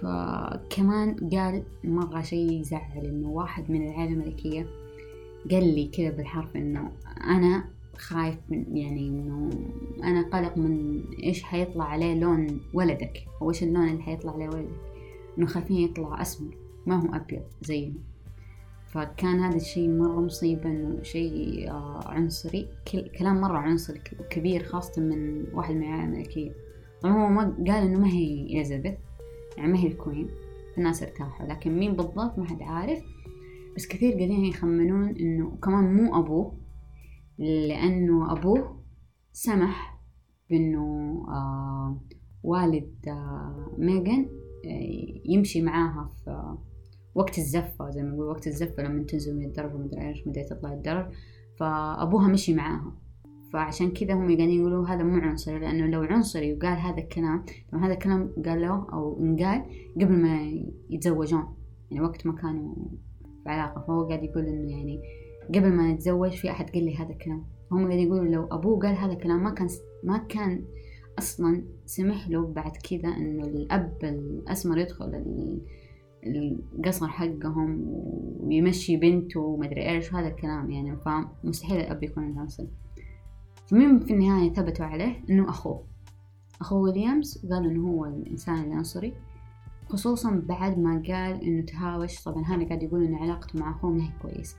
فكمان 0.00 1.28
قال 1.32 1.62
مرة 1.84 2.20
شي 2.20 2.60
يزعل 2.60 3.04
إنه 3.04 3.28
واحد 3.28 3.70
من 3.70 3.88
العائلة 3.88 4.12
الملكية 4.12 4.66
قال 5.50 5.74
لي 5.74 5.88
كذا 5.88 6.10
بالحرف 6.10 6.56
إنه 6.56 6.92
أنا 7.24 7.64
خايف 7.96 8.36
من 8.48 8.76
يعني 8.76 9.08
إنه 9.08 9.50
أنا 10.02 10.22
قلق 10.22 10.58
من 10.58 11.02
إيش 11.22 11.42
حيطلع 11.42 11.84
عليه 11.84 12.14
لون 12.14 12.60
ولدك 12.74 13.24
أو 13.42 13.50
إيش 13.50 13.62
اللون 13.62 13.88
اللي 13.88 14.02
حيطلع 14.02 14.32
عليه 14.32 14.48
ولدك. 14.48 14.94
إنه 15.38 15.46
خايفين 15.46 15.76
يطلع 15.76 16.22
أسمر 16.22 16.56
ما 16.86 17.02
هو 17.02 17.14
أبيض 17.14 17.42
زيهم 17.62 17.94
فكان 18.86 19.40
هذا 19.40 19.56
الشيء 19.56 19.88
مرة 19.88 20.20
مصيبة 20.20 20.70
إنه 20.70 21.02
شيء 21.02 21.70
آه، 21.70 22.00
عنصري 22.06 22.68
كلام 23.18 23.40
مرة 23.40 23.58
عنصري 23.58 24.00
كبير 24.30 24.62
خاصة 24.62 25.02
من 25.02 25.44
واحد 25.52 25.74
من 25.74 25.82
العائلة 25.82 26.04
الملكية. 26.04 26.52
طبعا 27.02 27.12
هو 27.12 27.28
ما 27.28 27.42
قال 27.42 27.84
إنه 27.84 28.00
ما 28.00 28.08
هي 28.08 28.42
إليزابيث 28.42 28.94
يعني 29.56 29.72
ما 29.72 29.78
هي 29.78 29.86
الكوين 29.86 30.28
الناس 30.78 31.02
ارتاحوا 31.02 31.46
لكن 31.46 31.78
مين 31.78 31.92
بالضبط 31.92 32.38
ما 32.38 32.44
حد 32.44 32.62
عارف. 32.62 33.02
بس 33.76 33.86
كثير 33.86 34.12
قاعدين 34.12 34.44
يخمنون 34.44 35.08
إنه 35.08 35.56
كمان 35.62 35.94
مو 35.94 36.18
أبوه 36.18 36.58
لأنه 37.38 38.32
أبوه 38.32 38.84
سمح 39.32 40.00
بأنه 40.50 40.82
آه 41.28 42.00
والد 42.42 43.08
آه 43.08 43.74
ميغان 43.78 44.28
آه 44.64 45.20
يمشي 45.24 45.62
معاها 45.62 46.12
في 46.24 46.56
وقت 47.14 47.38
الزفة 47.38 47.90
زي 47.90 48.02
ما 48.02 48.08
نقول 48.08 48.26
وقت 48.26 48.46
الزفة 48.46 48.82
لما 48.82 49.04
تنزل 49.04 49.36
من 49.36 49.44
الدرج 49.44 49.74
ومدري 49.74 50.08
إيش 50.08 50.26
مدري 50.26 50.44
تطلع 50.44 50.72
الدرج 50.72 51.06
فأبوها 51.58 52.28
مشي 52.28 52.54
معاها. 52.54 52.92
فعشان 53.54 53.90
كذا 53.90 54.14
هم 54.14 54.26
قاعدين 54.26 54.50
يقولوا 54.50 54.86
هذا 54.86 55.02
مو 55.02 55.20
عنصري 55.20 55.58
لأنه 55.58 55.86
لو 55.86 56.02
عنصري 56.02 56.52
وقال 56.52 56.78
هذا 56.78 56.98
الكلام 56.98 57.44
طبعا 57.72 57.86
هذا 57.86 57.92
الكلام 57.92 58.32
قالوه 58.46 58.92
أو 58.92 59.20
انقال 59.20 59.62
قبل 59.96 60.12
ما 60.22 60.52
يتزوجون 60.90 61.44
يعني 61.90 62.04
وقت 62.04 62.26
ما 62.26 62.32
كانوا 62.32 62.74
في 63.44 63.50
علاقة 63.50 63.84
فهو 63.86 64.08
قاعد 64.08 64.22
يقول 64.22 64.46
إنه 64.46 64.70
يعني 64.70 65.00
قبل 65.54 65.72
ما 65.72 65.92
نتزوج 65.92 66.30
في 66.30 66.50
أحد 66.50 66.70
قال 66.70 66.84
لي 66.84 66.96
هذا 66.96 67.10
الكلام. 67.10 67.44
هم 67.72 67.86
قاعدين 67.86 68.06
يقولوا 68.06 68.24
لو 68.24 68.46
أبوه 68.50 68.80
قال 68.80 68.96
هذا 68.96 69.12
الكلام 69.12 69.42
ما 69.44 69.50
كان 69.50 69.68
ما 70.04 70.18
كان 70.18 70.64
أصلا 71.18 71.64
سمح 71.86 72.28
له 72.28 72.46
بعد 72.46 72.76
كذا 72.76 73.08
إنه 73.08 73.44
الأب 73.44 73.98
الأسمر 74.02 74.78
يدخل 74.78 75.24
القصر 76.26 77.08
حقهم 77.08 77.84
ويمشي 78.40 78.96
بنته 78.96 79.40
ومدري 79.40 79.90
إيش 79.90 80.14
هذا 80.14 80.28
الكلام 80.28 80.70
يعني 80.70 80.96
فمستحيل 80.96 81.80
الأب 81.80 82.02
يكون 82.02 82.30
العنصري 82.30 82.83
فمين 83.66 84.00
في 84.00 84.12
النهاية 84.12 84.52
ثبتوا 84.52 84.86
عليه 84.86 85.24
إنه 85.30 85.48
أخوه. 85.48 85.84
أخوه 86.60 86.78
ويليامز 86.78 87.46
قال 87.46 87.66
إنه 87.66 87.88
هو 87.88 88.04
الإنسان 88.04 88.64
العنصري 88.64 89.14
خصوصا 89.88 90.42
بعد 90.48 90.78
ما 90.78 90.92
قال 90.92 91.42
إنه 91.44 91.62
تهاوش. 91.62 92.22
طبعا 92.22 92.44
هذا 92.44 92.66
قاعد 92.68 92.82
يقول 92.82 93.04
إن 93.04 93.14
علاقته 93.14 93.58
مع 93.58 93.70
أخوه 93.70 93.90
ما 93.90 94.04
هي 94.04 94.10
كويسة. 94.22 94.56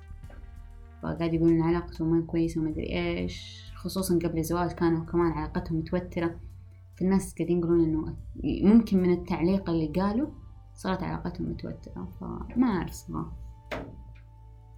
فقاعد 1.04 1.34
يقول 1.34 1.50
إن 1.50 1.62
علاقته 1.62 2.06
ما 2.06 2.22
كويسة 2.22 2.62
ومدري 2.62 2.94
إيش. 2.94 3.66
خصوصا 3.76 4.16
قبل 4.16 4.38
الزواج 4.38 4.72
كانوا 4.72 5.06
كمان 5.06 5.32
علاقتهم 5.32 5.78
متوترة. 5.78 6.40
فالناس 6.96 7.36
قاعدين 7.36 7.60
يقولون 7.60 7.84
إنه 7.84 8.16
ممكن 8.74 9.02
من 9.02 9.12
التعليق 9.14 9.70
اللي 9.70 9.88
قاله 9.88 10.32
صارت 10.74 11.04
علاقتهم 11.04 11.50
متوترة. 11.50 12.08
فما 12.20 12.68
أعرف 12.68 12.92
صراحة. 12.92 13.32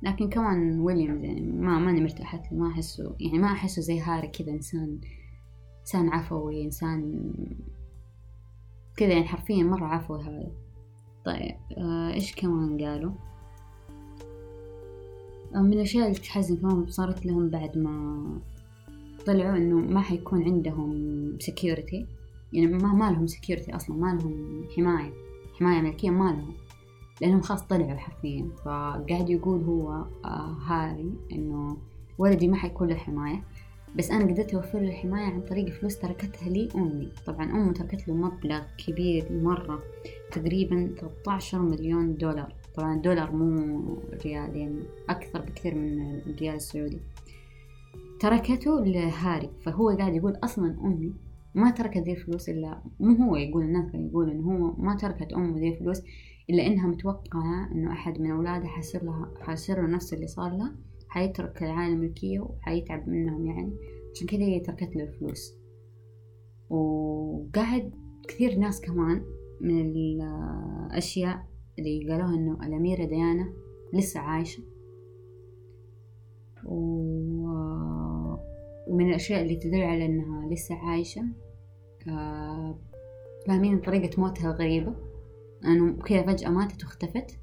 لكن 0.01 0.29
كمان 0.29 0.79
ويليامز 0.79 1.23
يعني 1.23 1.41
ما 1.41 1.79
ماني 1.79 2.01
مرتاحة 2.01 2.43
له 2.51 2.57
ما 2.57 2.67
أحسه 2.71 3.15
يعني 3.19 3.39
ما 3.39 3.47
أحسه 3.47 3.81
زي 3.81 3.99
هاري 3.99 4.27
كذا 4.27 4.51
إنسان 4.51 4.99
إنسان 5.81 6.09
عفوي 6.09 6.65
إنسان 6.65 7.31
كذا 8.97 9.13
يعني 9.13 9.27
حرفيا 9.27 9.63
مرة 9.63 9.85
عفوي 9.85 10.21
هذا. 10.21 10.51
طيب 11.25 11.55
آه 11.77 12.13
إيش 12.13 12.35
كمان 12.35 12.85
قالوا؟ 12.85 13.11
من 15.55 15.73
الأشياء 15.73 16.07
اللي 16.07 16.19
تحزن 16.19 16.57
كمان 16.57 16.87
صارت 16.87 17.25
لهم 17.25 17.49
بعد 17.49 17.77
ما 17.77 18.23
طلعوا 19.25 19.57
إنه 19.57 19.75
ما 19.75 20.01
حيكون 20.01 20.43
عندهم 20.43 20.91
security 21.43 22.05
يعني 22.53 22.67
ما 22.67 22.93
ما 22.93 23.11
لهم 23.11 23.27
security 23.27 23.75
أصلا 23.75 23.95
ما 23.95 24.19
لهم 24.21 24.63
حماية 24.75 25.13
حماية 25.59 25.81
ملكية 25.81 26.09
ما 26.09 26.31
لهم. 26.31 26.53
لأنهم 27.21 27.41
خلاص 27.41 27.63
طلعوا 27.63 27.97
حرفيا 27.97 28.49
فقاعد 28.65 29.29
يقول 29.29 29.63
هو 29.63 30.05
آه 30.25 30.57
هاري 30.65 31.13
إنه 31.31 31.77
ولدي 32.17 32.47
ما 32.47 32.55
حيكون 32.55 32.87
له 32.87 32.95
حماية 32.95 33.43
بس 33.95 34.11
أنا 34.11 34.33
قدرت 34.33 34.53
أوفر 34.53 34.79
له 34.79 34.89
الحماية 34.89 35.25
عن 35.25 35.41
طريق 35.41 35.69
فلوس 35.69 35.99
تركتها 35.99 36.49
لي 36.49 36.69
أمي. 36.75 37.11
طبعا 37.25 37.43
أمه 37.43 37.73
تركت 37.73 38.07
له 38.07 38.13
مبلغ 38.13 38.61
كبير 38.77 39.31
مرة 39.31 39.83
تقريبا 40.31 40.95
13 40.99 41.59
مليون 41.59 42.17
دولار. 42.17 42.55
طبعا 42.75 42.95
الدولار 42.95 43.31
مو 43.31 43.97
ريال 44.25 44.57
يعني 44.57 44.83
أكثر 45.09 45.41
بكثير 45.41 45.75
من 45.75 46.19
الريال 46.19 46.55
السعودي. 46.55 46.99
تركته 48.19 48.85
لهاري 48.85 49.49
فهو 49.61 49.89
قاعد 49.89 50.15
يقول 50.15 50.37
أصلا 50.43 50.77
أمي 50.83 51.13
ما 51.55 51.71
تركت 51.71 51.97
ذي 51.97 52.11
الفلوس 52.11 52.49
إلا 52.49 52.81
مو 52.99 53.25
هو 53.25 53.35
يقول 53.35 53.63
الناس 53.63 53.95
يقول 53.95 54.29
إنه 54.29 54.51
هو 54.51 54.73
ما 54.77 54.95
تركت 54.95 55.33
أمه 55.33 55.59
ذي 55.59 55.69
الفلوس 55.69 56.01
إلا 56.49 56.67
إنها 56.67 56.87
متوقعة 56.87 57.71
إنه 57.71 57.91
أحد 57.91 58.21
من 58.21 58.31
أولادها 58.31 58.67
حيصير 58.67 59.03
لها 59.03 59.33
حيصير 59.41 59.81
له 59.81 59.87
نفس 59.87 60.13
اللي 60.13 60.27
صار 60.27 60.57
لها 60.57 60.75
حيترك 61.09 61.63
العائلة 61.63 61.93
الملكية 61.93 62.39
وحيتعب 62.39 63.09
منهم 63.09 63.45
يعني. 63.45 63.73
عشان 64.13 64.27
كذا 64.27 64.43
هي 64.43 64.59
تركت 64.59 64.95
له 64.95 65.03
الفلوس. 65.03 65.53
وقاعد 66.69 67.91
كثير 68.27 68.55
ناس 68.55 68.81
كمان 68.81 69.23
من 69.61 69.81
الأشياء 69.81 71.47
اللي 71.79 72.09
قالوها 72.11 72.35
إنه 72.35 72.67
الأميرة 72.67 73.05
ديانا 73.05 73.53
لسه 73.93 74.19
عايشة. 74.19 74.63
ومن 76.65 78.39
الأشياء 79.09 79.41
اللي 79.41 79.55
تدل 79.55 79.81
على 79.81 80.05
إنها 80.05 80.49
لسه 80.49 80.75
عايشة 80.75 81.23
آه، 82.09 82.79
فاهمين 83.47 83.79
طريقة 83.79 84.21
موتها 84.21 84.51
الغريبة؟ 84.51 85.06
أنه 85.65 85.93
كذا 85.93 86.25
فجأة 86.25 86.49
ماتت 86.49 86.83
واختفت. 86.83 87.39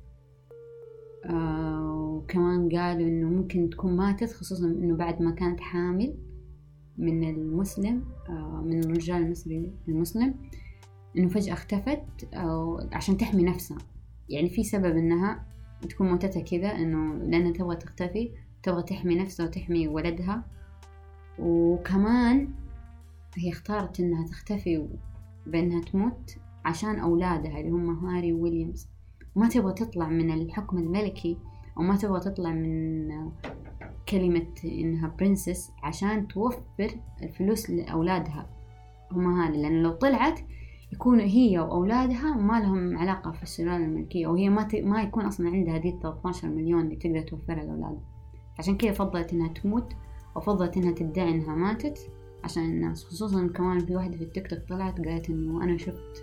آه، 1.25 1.95
وكمان 1.95 2.69
قالوا 2.69 3.09
إنه 3.09 3.29
ممكن 3.29 3.71
تكون 3.71 3.97
ماتت 3.97 4.33
خصوصا 4.33 4.67
إنه 4.67 4.97
بعد 4.97 5.23
ما 5.23 5.31
كانت 5.31 5.61
حامل 5.61 6.17
من 6.99 7.31
المسلم 7.31 8.05
آه، 8.29 8.63
من 8.65 8.85
الرجال 8.85 9.23
المصري 9.23 9.73
المسلم 9.89 10.35
إنه 11.19 11.29
فجأة 11.29 11.53
اختفت 11.53 12.03
عشان 12.93 13.17
تحمي 13.17 13.43
نفسها. 13.43 13.79
يعني 14.29 14.51
في 14.51 14.65
سبب 14.65 14.97
إنها 14.97 15.47
تكون 15.89 16.11
موتتها 16.11 16.43
كذا 16.43 16.69
إنه 16.69 17.15
لأنها 17.15 17.53
تبغى 17.53 17.77
تختفي 17.77 18.31
تبغى 18.63 18.83
تحمي 18.83 19.15
نفسها 19.15 19.47
وتحمي 19.47 19.89
ولدها. 19.89 20.45
وكمان 21.39 22.49
هي 23.37 23.51
اختارت 23.51 24.01
إنها 24.01 24.27
تختفي 24.27 24.89
بأنها 25.47 25.81
تموت. 25.81 26.37
عشان 26.65 26.99
أولادها 26.99 27.61
اللي 27.61 27.71
هم 27.71 28.07
هاري 28.07 28.33
وويليامز 28.33 28.89
ما 29.37 29.49
تبغى 29.49 29.73
تطلع 29.73 30.09
من 30.09 30.31
الحكم 30.31 30.79
الملكي 30.79 31.39
أو 31.79 31.83
ما 31.83 31.97
تبغى 31.97 32.21
تطلع 32.21 32.51
من 32.51 33.09
كلمة 34.09 34.47
إنها 34.65 35.15
برنسس 35.19 35.73
عشان 35.83 36.29
توفر 36.29 36.91
الفلوس 37.23 37.71
لأولادها. 37.71 38.47
هم 39.13 39.41
هذا 39.41 39.57
لأن 39.57 39.83
لو 39.83 39.93
طلعت 39.93 40.41
يكون 40.93 41.21
هي 41.21 41.59
وأولادها 41.59 42.35
ما 42.35 42.61
لهم 42.61 42.99
علاقة 42.99 43.31
في 43.33 43.43
السلالة 43.43 43.77
الملكية 43.77 44.27
وهي 44.27 44.49
ما 44.49 44.63
ت... 44.63 44.75
ما 44.75 45.03
يكون 45.03 45.25
أصلا 45.25 45.49
عندها 45.51 45.79
دي 45.79 45.99
13 46.03 46.49
مليون 46.49 46.81
اللي 46.81 46.97
تقدر 46.97 47.21
توفرها 47.21 47.65
لأولادها. 47.65 48.03
عشان 48.59 48.77
كذا 48.77 48.93
فضلت 48.93 49.33
إنها 49.33 49.49
تموت 49.49 49.93
وفضلت 50.37 50.77
إنها 50.77 50.93
تدعي 50.93 51.31
إنها 51.31 51.55
ماتت. 51.55 52.11
عشان 52.45 52.63
الناس 52.63 53.05
خصوصا 53.05 53.49
كمان 53.49 53.87
في 53.87 53.97
واحدة 53.97 54.17
في 54.17 54.25
التيك 54.25 54.47
توك 54.47 54.59
طلعت 54.69 55.01
قالت 55.01 55.31
إنه 55.31 55.65
أنا 55.65 55.79
شفت 55.79 56.23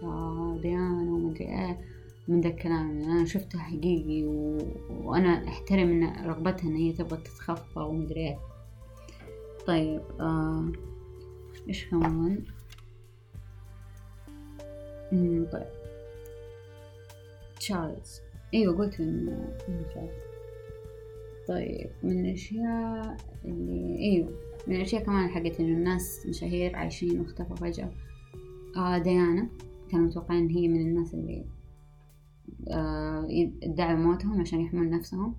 ديانا 0.62 1.12
ومدري 1.12 1.46
إيه 1.46 1.80
من 2.28 2.42
ذا 2.42 2.50
الكلام 2.50 3.02
أنا 3.04 3.26
شفتها 3.26 3.60
حقيقي 3.60 4.24
و... 4.24 4.58
وأنا 4.90 5.48
أحترم 5.48 5.90
إن 5.90 6.26
رغبتها 6.26 6.70
إن 6.70 6.76
هي 6.76 6.94
تبغى 6.94 7.18
تتخفى 7.18 7.80
ومدري 7.80 8.20
إيه. 8.28 8.40
طيب 9.68 10.02
آه... 10.20 10.72
إيش 11.68 11.86
كمان؟ 11.86 12.44
طيب. 15.52 15.68
تشارلز. 17.60 18.22
إيوه 18.54 18.78
قلت 18.78 19.00
إنه 19.00 19.58
طيب 21.48 21.90
من 22.04 22.26
الأشياء 22.26 23.18
اللي 23.46 24.00
إيوه. 24.00 24.51
من 24.68 24.76
الاشياء 24.76 25.04
كمان 25.04 25.30
حقت 25.30 25.60
إنه 25.60 25.78
الناس 25.78 26.26
مشاهير 26.30 26.76
عايشين 26.76 27.20
واختفوا 27.20 27.56
فجأة. 27.56 27.92
آه 28.78 28.98
ديانا 28.98 29.50
كانوا 29.92 30.06
متوقعين 30.06 30.50
هي 30.50 30.68
من 30.68 30.82
الناس 30.82 31.14
اللي 31.14 31.46
آه 32.72 33.28
ادعوا 33.64 33.98
موتهم 33.98 34.42
عشان 34.42 34.62
يحمون 34.62 34.90
نفسهم. 34.90 35.36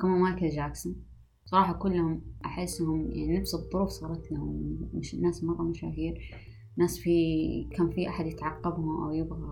كمان 0.00 0.20
مايكل 0.20 0.48
جاكسون. 0.48 0.96
صراحة 1.44 1.72
كلهم 1.72 2.22
أحسهم 2.44 3.10
يعني 3.12 3.38
نفس 3.38 3.54
الظروف 3.54 3.88
صارت 3.88 4.32
لهم. 4.32 4.78
مش 4.94 5.14
ناس 5.14 5.44
مرة 5.44 5.62
مشاهير 5.62 6.38
ناس 6.78 6.98
في 6.98 7.68
كان 7.76 7.90
في 7.90 8.08
أحد 8.08 8.26
يتعقبهم 8.26 9.04
أو 9.04 9.12
يبغى 9.12 9.48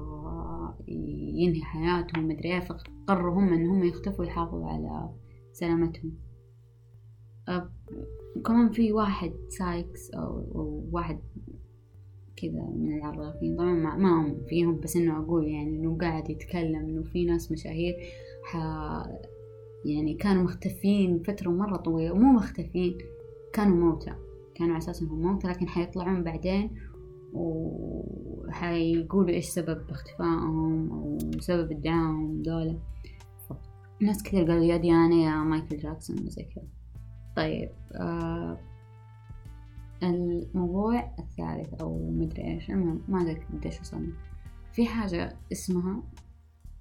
ينهي 1.35 1.63
حياتهم 1.63 2.29
مدري 2.29 2.53
إيه 2.55 2.61
فقرروا 2.61 3.35
هم 3.35 3.53
إن 3.53 3.67
هم 3.67 3.85
يختفوا 3.85 4.25
يحافظوا 4.25 4.67
على 4.67 5.15
سلامتهم. 5.53 6.13
كمان 8.45 8.71
في 8.71 8.93
واحد 8.93 9.33
سايكس 9.49 10.11
أو, 10.11 10.85
واحد 10.93 11.19
كذا 12.37 12.71
من 12.77 12.99
العرافين 12.99 13.57
طبعا 13.57 13.73
ما, 13.73 13.97
ما 13.97 14.37
فيهم 14.49 14.81
بس 14.81 14.97
إنه 14.97 15.19
أقول 15.19 15.49
يعني 15.49 15.77
إنه 15.77 15.99
قاعد 15.99 16.31
يتكلم 16.31 16.77
إنه 16.77 17.03
في 17.03 17.25
ناس 17.25 17.53
مشاهير 17.53 17.95
ح 18.45 18.57
يعني 19.85 20.15
كانوا 20.15 20.43
مختفين 20.43 21.23
فترة 21.23 21.51
مرة 21.51 21.77
طويلة. 21.77 22.13
ومو 22.13 22.33
مختفين 22.33 22.99
كانوا 23.53 23.77
موتى 23.77 24.13
كانوا 24.55 24.75
على 24.75 24.79
أساس 24.79 25.03
إنهم 25.03 25.23
موتى 25.23 25.49
لكن 25.49 25.69
حيطلعون 25.69 26.23
بعدين 26.23 26.71
وحيقولوا 27.33 29.29
إيش 29.29 29.47
سبب 29.47 29.91
اختفائهم 29.91 30.93
أو 30.93 31.19
سبب 31.41 31.73
ادعائهم 31.73 32.43
دولة. 32.43 32.79
ناس 34.01 34.23
كثير 34.23 34.45
قالوا 34.45 34.65
يا 34.65 34.77
ديانا 34.77 35.15
يا 35.15 35.37
مايكل 35.37 35.77
جاكسون 35.77 36.17
وزي 36.27 36.43
كذا. 36.43 36.76
طيب 37.37 37.71
آه 37.95 38.59
الموضوع 40.03 41.11
الثالث 41.19 41.81
أو 41.81 42.11
مدري 42.11 42.45
إيش 42.45 42.71
المهم 42.71 43.03
ما 43.09 43.23
أدري 43.23 43.41
قديش 43.53 43.81
وصلنا. 43.81 44.13
في 44.73 44.87
حاجة 44.87 45.37
اسمها 45.53 46.03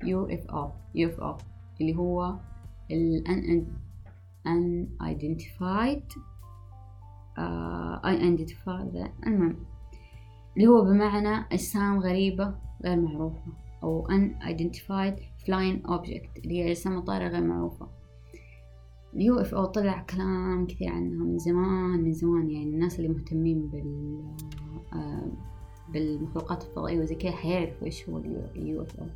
يو 0.04 0.26
إف 0.26 0.46
أو 0.46 0.72
يو 0.96 1.10
إف 1.10 1.20
أو 1.20 1.38
اللي 1.82 1.96
هو 1.96 2.36
ال 2.92 3.66
unidentified 4.48 6.16
uh, 7.38 8.02
unidentified 8.04 9.10
المهم 9.28 9.56
اللي 10.58 10.68
هو 10.68 10.82
بمعنى 10.82 11.46
أجسام 11.52 12.00
غريبة 12.00 12.56
غير 12.84 13.02
معروفة 13.02 13.54
أو 13.84 14.08
unidentified 14.08 15.20
flying 15.46 15.88
object 15.88 16.30
اللي 16.38 16.64
هي 16.64 16.72
أجسام 16.72 17.00
طائرة 17.00 17.28
غير 17.28 17.44
معروفة. 17.44 17.90
ال 19.16 19.40
UFO 19.40 19.66
طلع 19.66 20.06
كلام 20.10 20.68
كثير 20.68 20.90
عنها 20.90 21.24
من 21.24 21.38
زمان 21.38 22.04
من 22.04 22.14
زمان. 22.14 22.52
يعني 22.52 22.70
الناس 22.70 23.00
اللي 23.00 23.10
مهتمين 23.10 23.68
بال 23.68 24.22
آه، 24.94 25.32
بالمخلوقات 25.94 26.64
الفضائية 26.64 27.00
وزي 27.00 27.16
كذا 27.16 27.32
حيعرفوا 27.32 27.88
إيش 27.88 28.10
هو 28.10 28.18
ال 28.56 28.82
UFO. 28.82 29.08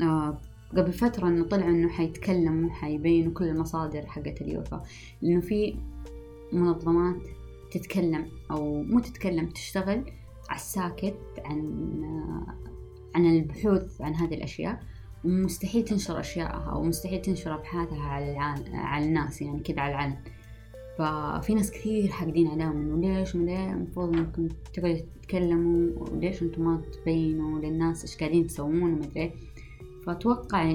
آه، 0.00 0.38
قبل 0.76 0.92
فترة 0.92 1.28
إنه 1.28 1.44
طلع 1.44 1.68
إنه 1.68 1.88
حيتكلموا 1.88 2.70
حيبينوا 2.70 3.32
كل 3.32 3.44
المصادر 3.44 4.06
حقت 4.06 4.42
ال 4.42 4.60
UFO. 4.60 4.80
لأنه 5.22 5.40
في 5.40 5.74
منظمات 6.52 7.22
تتكلم 7.70 8.26
أو 8.50 8.82
مو 8.82 9.00
تتكلم 9.00 9.48
تشتغل 9.48 10.04
على 10.48 10.56
الساكت 10.56 11.18
عن 11.44 11.62
عن 13.14 13.26
البحوث 13.26 14.00
عن 14.00 14.14
هذه 14.14 14.34
الأشياء. 14.34 14.91
ومستحيل 15.24 15.84
تنشر 15.84 16.20
أشياءها 16.20 16.70
أو 16.72 16.82
مستحيل 16.82 17.22
تنشر 17.22 17.54
أبحاثها 17.54 18.02
على 18.02 18.32
العالم 18.32 18.76
على 18.76 19.04
الناس 19.04 19.42
يعني 19.42 19.60
كذا 19.60 19.80
على 19.80 19.94
العلن 19.94 20.16
ففي 20.98 21.54
ناس 21.54 21.70
كثير 21.70 22.08
حاقدين 22.08 22.46
عليهم 22.46 22.70
إنه 22.70 23.18
ليش 23.18 23.36
ما 23.36 23.72
المفروض 23.72 24.16
إنكم 24.16 24.48
تقعدوا 24.74 24.98
تتكلموا 25.22 25.90
وليش 25.98 26.42
أنتم 26.42 26.64
ما 26.64 26.82
تبينوا 26.92 27.60
للناس 27.60 28.02
إيش 28.02 28.16
قاعدين 28.16 28.46
تسوون 28.46 28.92
ومدري 28.92 29.32
فأتوقع 30.06 30.74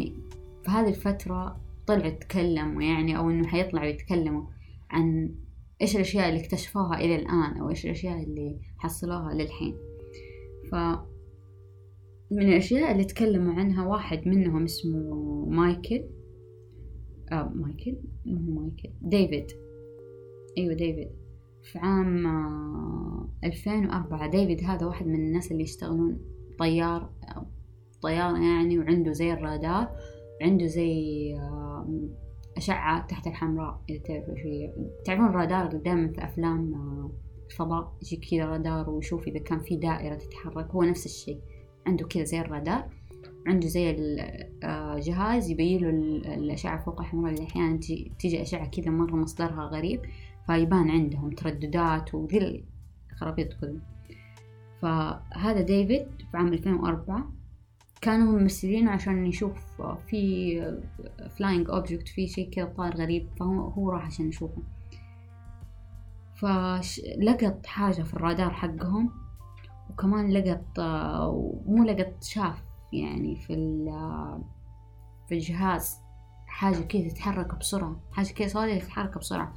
في 0.64 0.72
هذه 0.72 0.90
الفترة 0.90 1.58
طلعوا 1.88 2.06
يتكلموا 2.06 2.82
يعني 2.82 3.18
أو 3.18 3.30
إنه 3.30 3.48
حيطلعوا 3.48 3.88
يتكلموا 3.88 4.44
عن 4.90 5.36
إيش 5.82 5.96
الأشياء 5.96 6.30
اللي 6.30 6.40
اكتشفوها 6.42 7.00
إلى 7.00 7.16
الآن 7.16 7.58
أو 7.58 7.70
إيش 7.70 7.86
الأشياء 7.86 8.24
اللي 8.24 8.58
حصلوها 8.78 9.34
للحين. 9.34 9.76
ف 10.72 10.76
من 12.32 12.50
الأشياء 12.50 12.92
اللي 12.92 13.04
تكلموا 13.04 13.54
عنها 13.54 13.88
واحد 13.88 14.28
منهم 14.28 14.64
اسمه 14.64 15.46
مايكل. 15.46 16.04
آه 17.32 17.52
مايكل؟ 17.56 17.98
مو 18.26 18.62
مايكل. 18.62 18.90
ديفيد. 19.02 19.52
أيوة 20.58 20.74
ديفيد. 20.74 21.10
في 21.64 21.80
عام 21.80 22.28
ألفين 23.44 23.86
وأربعة 23.86 24.30
ديفيد 24.30 24.64
هذا 24.64 24.86
واحد 24.86 25.08
من 25.08 25.16
الناس 25.16 25.52
اللي 25.52 25.64
يشتغلون 25.64 26.20
طيار 26.60 27.10
طيار 28.02 28.36
يعني 28.36 28.80
وعنده 28.80 29.12
زي 29.12 29.34
الرادار 29.34 29.88
عنده 30.42 30.66
زي 30.66 31.36
أشعة 32.58 33.08
تحت 33.08 33.28
الحمراء 33.28 33.82
إذا 33.90 34.00
تعرفوا 34.00 34.36
شيء 34.36 34.74
تعرفون 35.06 35.26
الرادار 35.26 35.68
اللي 35.68 35.80
دائما 35.80 36.08
في 36.08 36.24
أفلام 36.24 36.74
الفضاء؟ 37.50 37.98
يجيك 38.02 38.26
كذا 38.32 38.46
رادار 38.46 38.90
ويشوف 38.90 39.28
إذا 39.28 39.40
كان 39.40 39.60
في 39.60 39.76
دائرة 39.76 40.16
تتحرك. 40.16 40.72
هو 40.72 40.84
نفس 40.84 41.06
الشيء. 41.06 41.40
عنده 41.88 42.06
كذا 42.08 42.24
زي 42.24 42.42
الرادار 42.42 42.90
عنده 43.48 43.68
زي 43.68 43.96
الجهاز 44.64 45.50
يبين 45.50 45.82
له 45.82 45.90
الأشعة 46.36 46.84
فوق 46.86 47.02
الحمراء 47.02 47.34
اللي 47.34 47.44
أحيانا 47.48 47.78
تيجي 48.20 48.42
أشعة 48.42 48.68
كذا 48.68 48.92
مرة 48.92 49.16
مصدرها 49.16 49.64
غريب 49.64 50.02
فيبان 50.48 50.90
عندهم 50.90 51.30
ترددات 51.30 52.16
وذي 52.16 52.64
الخرابيط 53.12 53.54
كلها 53.54 53.82
فهذا 54.82 55.62
ديفيد 55.62 56.08
في 56.32 56.38
عام 56.38 56.48
2004 56.54 57.32
كانوا 58.02 58.40
ممثلين 58.40 58.88
عشان 58.88 59.26
يشوف 59.26 59.82
في 60.08 60.62
flying 61.38 61.70
object 61.70 62.08
في 62.08 62.28
شيء 62.28 62.50
كذا 62.50 62.66
طار 62.66 62.96
غريب 62.96 63.28
فهو 63.40 63.60
هو 63.60 63.92
راح 63.92 64.06
عشان 64.06 64.30
يشوفه. 64.30 64.64
فلقط 66.36 67.66
حاجة 67.66 68.02
في 68.02 68.14
الرادار 68.14 68.54
حقهم 68.54 69.27
وكمان 69.98 70.34
لقط 70.34 70.80
مو 71.66 71.84
لقط 71.84 72.24
شاف 72.24 72.64
يعني 72.94 73.36
في 73.36 73.56
في 75.28 75.36
الجهاز 75.36 75.98
حاجة 76.48 76.78
كذا 76.78 77.08
تتحرك 77.08 77.56
بسرعة 77.60 78.00
حاجة 78.12 78.28
كذا 78.28 78.48
سوداء 78.48 78.80
تتحرك 78.80 79.18
بسرعة. 79.18 79.54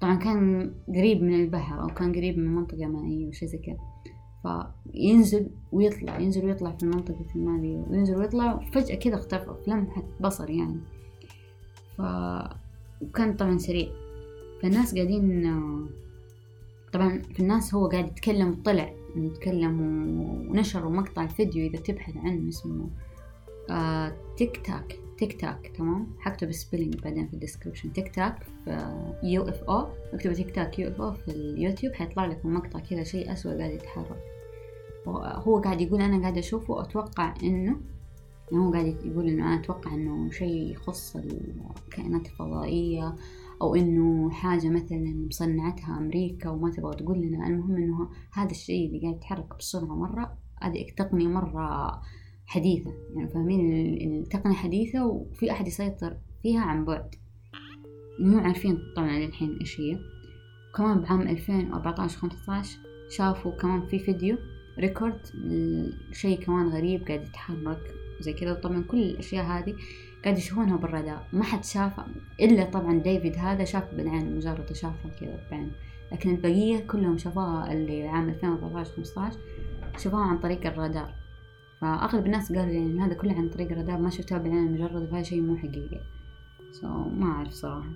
طبعا 0.00 0.14
كان 0.14 0.70
قريب 0.88 1.22
من 1.22 1.34
البحر 1.34 1.82
أو 1.82 1.86
كان 1.86 2.12
قريب 2.12 2.38
من 2.38 2.54
منطقة 2.54 2.86
مائية 2.86 3.28
وشي 3.28 3.46
زي 3.46 3.58
كذا. 3.58 3.78
فينزل 4.42 5.50
ويطلع 5.72 6.18
ينزل 6.18 6.44
ويطلع 6.44 6.70
في 6.70 6.82
المنطقة 6.82 7.26
المالية 7.36 7.78
وينزل 7.78 8.16
ويطلع 8.16 8.58
فجأة 8.72 8.94
كذا 8.94 9.14
اختفى 9.14 9.54
في 9.64 9.70
لمحة 9.70 10.02
بصر 10.20 10.50
يعني. 10.50 10.80
ف 11.96 12.02
وكان 13.02 13.36
طبعا 13.36 13.58
سريع. 13.58 13.88
فالناس 14.62 14.94
قاعدين 14.94 15.50
طبعا 16.92 17.22
في 17.22 17.40
الناس 17.40 17.74
هو 17.74 17.86
قاعد 17.86 18.06
يتكلم 18.06 18.62
طلع 18.64 18.99
يتكلم 19.16 19.80
ونشروا 20.50 20.90
مقطع 20.90 21.24
الفيديو 21.24 21.66
إذا 21.66 21.78
تبحث 21.78 22.16
عنه 22.16 22.48
اسمه 22.48 22.90
آه 23.70 24.16
تيك 24.36 24.56
تاك 24.56 24.98
تيك 25.18 25.40
تاك 25.40 25.72
تمام؟ 25.78 26.06
حكتب 26.18 26.52
spelling 26.52 26.94
بعدين 26.94 27.26
في 27.26 27.34
ال 27.34 27.39
description 27.39 27.92
تيك 27.92 28.14
تاك 28.14 28.42
في 28.64 28.94
UFO. 29.22 29.88
اكتب 30.12 30.32
تيك 30.32 30.50
تاك 30.50 30.78
UFO 30.78 31.12
في 31.12 31.28
اليوتيوب 31.28 31.94
حيطلع 31.94 32.26
لك 32.26 32.46
مقطع 32.46 32.78
كذا 32.78 33.02
شيء 33.02 33.32
اسود 33.32 33.58
قاعد 33.58 33.70
يتحرك. 33.70 34.22
هو 35.06 35.58
قاعد 35.58 35.80
يقول 35.80 36.02
أنا 36.02 36.20
قاعد 36.20 36.38
أشوفه 36.38 36.74
وأتوقع 36.74 37.34
إنه 37.42 37.80
يعني 38.52 38.64
هو 38.64 38.72
قاعد 38.72 38.86
يقول 39.04 39.28
إنه 39.28 39.46
أنا 39.46 39.60
أتوقع 39.60 39.94
إنه 39.94 40.30
شيء 40.30 40.72
يخص 40.72 41.16
الكائنات 41.86 42.26
الفضائية 42.26 43.14
أو 43.62 43.74
إنه 43.74 44.30
حاجة 44.30 44.68
مثلا 44.68 45.26
مصنعتها 45.28 45.98
أمريكا 45.98 46.50
وما 46.50 46.70
تبغى 46.70 46.96
تقول 46.96 47.18
لنا 47.18 47.46
المهم 47.46 47.76
إنه 47.76 48.10
هذا 48.32 48.50
الشيء 48.50 48.86
اللي 48.86 49.00
قاعد 49.00 49.14
يتحرك 49.14 49.56
بسرعة 49.58 49.94
مرة 49.94 50.38
هذه 50.62 50.86
تقنية 50.96 51.28
مرة 51.28 52.00
حديثة. 52.46 52.90
يعني 53.14 53.28
فاهمين؟ 53.28 54.20
التقنية 54.20 54.54
حديثة 54.54 55.06
وفي 55.06 55.50
أحد 55.50 55.66
يسيطر 55.66 56.16
فيها 56.42 56.60
عن 56.60 56.84
بعد. 56.84 57.14
مو 58.20 58.38
عارفين 58.38 58.78
طبعا 58.96 59.18
للحين 59.18 59.58
إيش 59.60 59.80
هي. 59.80 59.98
وكمان 60.70 61.00
بعام 61.00 61.20
ألفين 61.20 61.72
وأربعتاش 61.72 62.16
وخمسطاش 62.16 62.78
شافوا 63.10 63.52
كمان 63.52 63.86
في 63.86 63.98
فيديو 63.98 64.36
ريكورد 64.78 65.20
شيء 66.12 66.40
كمان 66.40 66.68
غريب 66.68 67.06
قاعد 67.08 67.22
يتحرك 67.22 67.94
زي 68.20 68.32
كذا. 68.32 68.52
وطبعا 68.52 68.82
كل 68.82 69.02
الأشياء 69.02 69.44
هذه 69.44 69.74
قاعد 70.24 70.38
يشوفونها 70.38 70.76
بالرادار. 70.76 71.26
ما 71.32 71.44
حد 71.44 71.64
شافها 71.64 72.06
إلا 72.40 72.64
طبعا 72.64 72.98
ديفيد 72.98 73.36
هذا 73.36 73.64
شاف 73.64 73.94
بالعين 73.94 74.36
مجرد 74.36 74.72
شافها 74.72 75.10
كذا 75.20 75.38
بعين 75.50 75.72
لكن 76.12 76.30
البقية 76.30 76.86
كلهم 76.86 77.18
شافوها 77.18 77.72
اللي 77.72 78.08
عام 78.08 78.28
2014 78.28 78.92
15 78.96 79.38
شافوها 79.98 80.22
عن 80.22 80.38
طريق 80.38 80.66
الرادار. 80.66 81.14
فأغلب 81.80 82.26
الناس 82.26 82.52
قالوا 82.52 82.72
يعني 82.72 83.00
هذا 83.00 83.14
كله 83.14 83.34
عن 83.34 83.48
طريق 83.48 83.70
الرادار 83.72 83.98
ما 83.98 84.10
شفتها 84.10 84.38
بالعين 84.38 84.72
مجرد 84.72 85.08
فهذا 85.10 85.22
شيء 85.22 85.42
مو 85.42 85.56
حقيقي. 85.56 86.00
سو 86.72 86.86
so, 86.86 87.08
ما 87.08 87.26
أعرف 87.26 87.52
صراحة. 87.52 87.90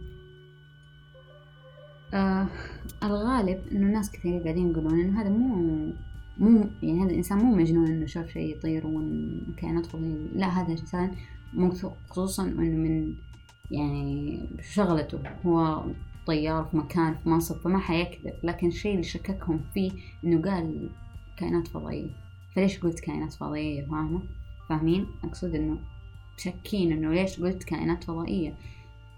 آه 2.14 2.46
الغالب 3.02 3.60
إنه 3.72 3.87
ناس 3.87 4.10
كثير 4.10 4.42
قاعدين 4.42 4.70
يقولون 4.70 5.00
إنه 5.00 5.20
هذا 5.20 5.28
مو 5.28 5.92
مو 6.38 6.66
يعني 6.82 7.02
هذا 7.02 7.10
الإنسان 7.10 7.38
مو 7.38 7.56
مجنون 7.56 7.87
إنه 7.87 8.06
شاف 8.06 8.28
شيء 8.28 8.56
يطير 8.56 8.87
وكائنات 8.87 9.87
فضائية 9.87 10.28
لا 10.34 10.46
هذا 10.46 10.72
الإنسان 11.57 11.90
خصوصا 12.11 12.45
إنه 12.45 12.77
من 12.77 13.14
يعني 13.71 14.40
شغلته 14.73 15.19
هو 15.47 15.85
طيار 16.27 16.64
في 16.64 16.77
مكان 16.77 17.14
في 17.14 17.29
منصب 17.29 17.57
فما 17.57 17.79
حيكذب. 17.79 18.35
لكن 18.43 18.67
الشيء 18.67 18.93
اللي 18.93 19.03
شككهم 19.03 19.61
فيه 19.75 19.93
إنه 20.25 20.51
قال 20.51 20.88
كائنات 21.37 21.69
فضائية. 21.69 22.11
فليش 22.55 22.79
قلت 22.79 23.01
كائنات 23.01 23.33
فضائية 23.33 23.87
فاهمة 23.87 24.23
فاهمين؟ 24.69 25.07
أقصد 25.25 25.55
إنه 25.55 25.79
شاكين 26.37 26.93
إنه 26.93 27.12
ليش 27.12 27.40
قلت 27.40 27.62
كائنات 27.62 28.05
فضائية؟ 28.05 28.55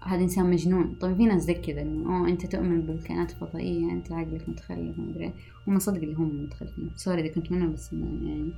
هذا 0.03 0.21
إنسان 0.21 0.49
مجنون. 0.49 0.95
طيب 0.99 1.17
في 1.17 1.25
ناس 1.25 1.41
زي 1.41 1.53
كذا 1.53 1.81
إنه 1.81 2.17
أوه 2.17 2.29
أنت 2.29 2.45
تؤمن 2.45 2.81
بالكائنات 2.81 3.31
الفضائية 3.31 3.91
أنت 3.91 4.11
عقلك 4.11 4.49
متخلف. 4.49 4.99
ما 4.99 5.09
أدري. 5.09 5.33
هم 5.67 5.79
صدق 5.79 6.01
اللي 6.01 6.15
هم 6.15 6.43
متخلفين. 6.43 6.89
sorry 6.95 7.21
إذا 7.21 7.33
كنت 7.33 7.51
منهم 7.51 7.73
بس 7.73 7.93
يعني 7.93 8.51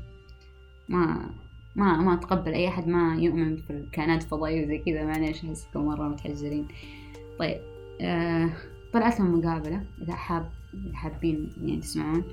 ما 0.89 1.29
ما 1.75 1.97
ما 2.01 2.13
أتقبل 2.13 2.53
أي 2.53 2.67
أحد 2.67 2.87
ما 2.87 3.15
يؤمن 3.15 3.55
في 3.57 3.69
الكائنات 3.69 4.23
الفضائية 4.23 4.65
وزي 4.65 4.77
كذا 4.77 5.05
معليش 5.05 5.45
أحسكم 5.45 5.85
مرة 5.85 6.07
متحجرين 6.07 6.67
طيب 7.39 7.57
آه 8.01 8.49
طلعت 8.93 9.19
لهم 9.19 9.39
مقابلة 9.39 9.83
إذا 10.01 10.13
حاب 10.13 10.49
حابين 10.93 11.49
يعني 11.63 11.79
تسمعون. 11.79 12.23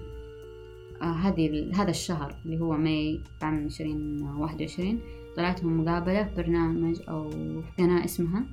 آه 1.02 1.12
هذه 1.12 1.70
هذا 1.74 1.90
الشهر 1.90 2.34
اللي 2.44 2.60
هو 2.60 2.76
May 2.76 3.20
عام 3.42 3.64
عشرين 3.64 4.22
واحد 4.22 4.60
وعشرين 4.60 5.00
طلعت 5.36 5.62
لهم 5.64 5.80
مقابلة 5.80 6.24
في 6.24 6.34
برنامج 6.42 7.00
أو 7.08 7.30
في 7.30 7.62
قناة 7.78 8.04
اسمها 8.04 8.44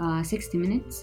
آه 0.00 0.22
60 0.22 0.64
minutes 0.64 0.94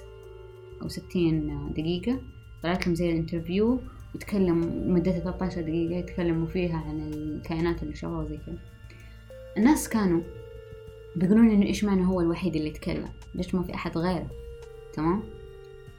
أو 0.81 0.87
ستين 0.87 1.59
دقيقة. 1.71 2.19
طلعت 2.63 2.85
لهم 2.87 2.95
زي 2.95 3.11
ال 3.11 3.18
interview 3.18 3.79
يتكلم 4.15 4.83
مدتها 4.93 5.19
13 5.19 5.61
دقيقة 5.61 5.95
يتكلموا 5.95 6.47
فيها 6.47 6.77
عن 6.77 6.99
الكائنات 6.99 7.83
اللي 7.83 7.95
شافوها 7.95 8.25
زي 8.25 8.37
كذا. 8.37 8.57
الناس 9.57 9.89
كانوا 9.89 10.21
بيقولون 11.15 11.49
إنه 11.49 11.65
إيش 11.65 11.83
معنى 11.83 12.07
هو 12.07 12.21
الوحيد 12.21 12.55
اللي 12.55 12.67
يتكلم؟ 12.67 13.09
ليش 13.35 13.55
ما 13.55 13.63
في 13.63 13.73
أحد 13.73 13.97
غيره؟ 13.97 14.27
تمام؟ 14.93 15.23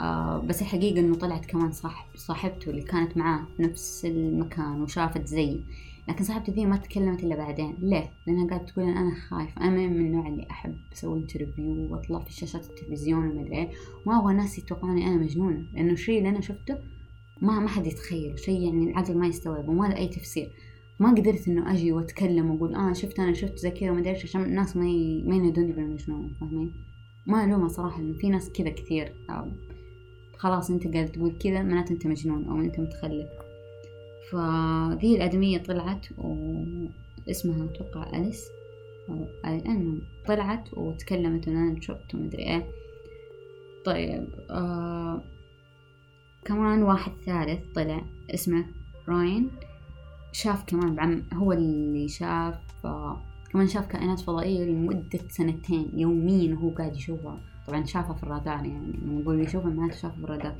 آه 0.00 0.38
بس 0.38 0.62
الحقيقة 0.62 1.00
إنه 1.00 1.14
طلعت 1.14 1.46
كمان 1.46 1.72
صاحب 1.72 2.06
صاحبته 2.16 2.70
اللي 2.70 2.82
كانت 2.82 3.16
معاه 3.16 3.46
في 3.56 3.62
نفس 3.62 4.04
المكان 4.04 4.82
وشافت 4.82 5.26
زيه. 5.26 5.60
لكن 6.08 6.24
صاحبتي 6.24 6.52
ذي 6.52 6.66
ما 6.66 6.76
تكلمت 6.76 7.24
إلا 7.24 7.36
بعدين. 7.36 7.74
ليه؟ 7.80 8.10
لأنها 8.26 8.48
قاعدة 8.48 8.64
تقول 8.64 8.84
إن 8.84 8.96
أنا 8.96 9.14
خايفة 9.14 9.60
أنا 9.60 9.70
من 9.70 10.06
النوع 10.06 10.28
اللي 10.28 10.46
أحب 10.50 10.76
أسوي 10.92 11.18
interview 11.18 11.92
وأطلع 11.92 12.18
في 12.18 12.32
شاشات 12.32 12.66
التلفزيون 12.66 13.28
وما 13.28 13.56
إيه. 13.56 13.70
ما 14.06 14.18
أبغى 14.18 14.32
الناس 14.32 14.58
يتوقعوني 14.58 15.06
أنا 15.06 15.16
مجنونة. 15.16 15.62
لأنه 15.74 15.92
الشيء 15.92 16.18
اللي 16.18 16.28
أنا 16.28 16.40
شفته 16.40 16.78
ما 17.42 17.60
ما 17.60 17.68
حد 17.68 17.86
يتخيل 17.86 18.38
شيء 18.38 18.60
يعني 18.60 18.90
العقل 18.90 19.18
ما 19.18 19.26
يستوعب 19.26 19.68
وما 19.68 19.86
له 19.86 19.96
أي 19.96 20.08
تفسير. 20.08 20.50
ما 20.98 21.10
قدرت 21.10 21.48
إنه 21.48 21.72
أجي 21.72 21.92
وأتكلم 21.92 22.50
وأقول 22.50 22.74
آه 22.74 22.92
شفت 22.92 23.20
أنا 23.20 23.32
شفت 23.32 23.58
زي 23.58 23.70
كذا 23.70 23.90
وما 23.90 24.00
أدري 24.00 24.10
عشان 24.10 24.42
الناس 24.42 24.76
ما. 24.76 24.82
ما 25.24 25.36
ينادوني 25.36 25.72
بالمجنون 25.72 26.34
فاهمين؟ 26.40 26.72
ما 27.26 27.44
ألومها 27.44 27.68
صراحة 27.68 28.00
إنه 28.00 28.12
في 28.12 28.28
ناس 28.28 28.50
كذا 28.52 28.68
كثير 28.68 29.12
خلاص 30.36 30.70
أنت 30.70 30.94
قاعد 30.94 31.06
تقول 31.06 31.32
كذا 31.38 31.62
معناته 31.62 31.92
أنت 31.92 32.06
مجنون 32.06 32.44
أو 32.44 32.60
أنت 32.60 32.80
متخلف 32.80 33.28
فذي 34.30 35.16
الآدمية 35.16 35.58
طلعت 35.58 36.06
واسمها 36.18 37.64
أتوقع 37.64 38.18
أليس 38.18 38.48
أو 39.08 39.26
المهم 39.46 40.02
طلعت 40.26 40.74
وتكلمت 40.74 41.48
أنا 41.48 41.80
شفت 41.80 42.14
ومدري 42.14 42.42
إيه 42.42 42.66
طيب 43.84 44.28
آه 44.50 45.22
كمان 46.44 46.82
واحد 46.82 47.12
ثالث 47.26 47.60
طلع 47.74 48.02
اسمه 48.30 48.64
راين 49.08 49.50
شاف 50.32 50.64
كمان 50.64 50.94
بعم 50.94 51.22
هو 51.32 51.52
اللي 51.52 52.08
شاف 52.08 52.54
كمان 53.52 53.66
شاف 53.66 53.86
كائنات 53.86 54.20
فضائية 54.20 54.64
لمدة 54.64 55.20
سنتين 55.28 55.90
يوميا 55.94 56.54
وهو 56.54 56.70
قاعد 56.70 56.96
يشوفها. 56.96 57.38
طبعا 57.66 57.84
شافها 57.84 58.14
في 58.14 58.22
الرادار 58.22 58.64
يعني 58.64 58.92
لما 59.02 59.20
نقول 59.20 59.40
يشوفها 59.40 59.70
معناته 59.70 59.96
شافها 59.96 60.16
في 60.16 60.24
الرادار. 60.24 60.54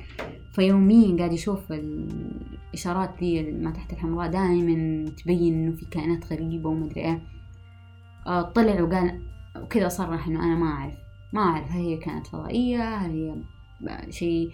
فيوميا 0.51 1.17
قاعد 1.17 1.33
يشوف 1.33 1.71
الإشارات 1.71 3.09
دي 3.19 3.51
ما 3.51 3.71
تحت 3.71 3.93
الحمراء 3.93 4.31
دائما 4.31 5.05
تبين 5.09 5.53
إنه 5.53 5.75
في 5.75 5.85
كائنات 5.85 6.33
غريبة 6.33 6.69
وما 6.69 6.85
أدري 6.85 7.01
إيه. 7.01 7.21
آه 8.27 8.41
طلع 8.41 8.81
وقال 8.81 9.21
وكذا 9.61 9.87
صرح 9.87 10.27
إنه 10.27 10.43
أنا 10.43 10.55
ما 10.55 10.67
أعرف 10.67 10.93
ما 11.33 11.41
أعرف 11.41 11.71
هل 11.71 11.79
هي 11.81 11.97
كانت 11.97 12.27
فضائية 12.27 12.95
هل 12.95 13.11
هي 13.11 14.11
شيء 14.11 14.51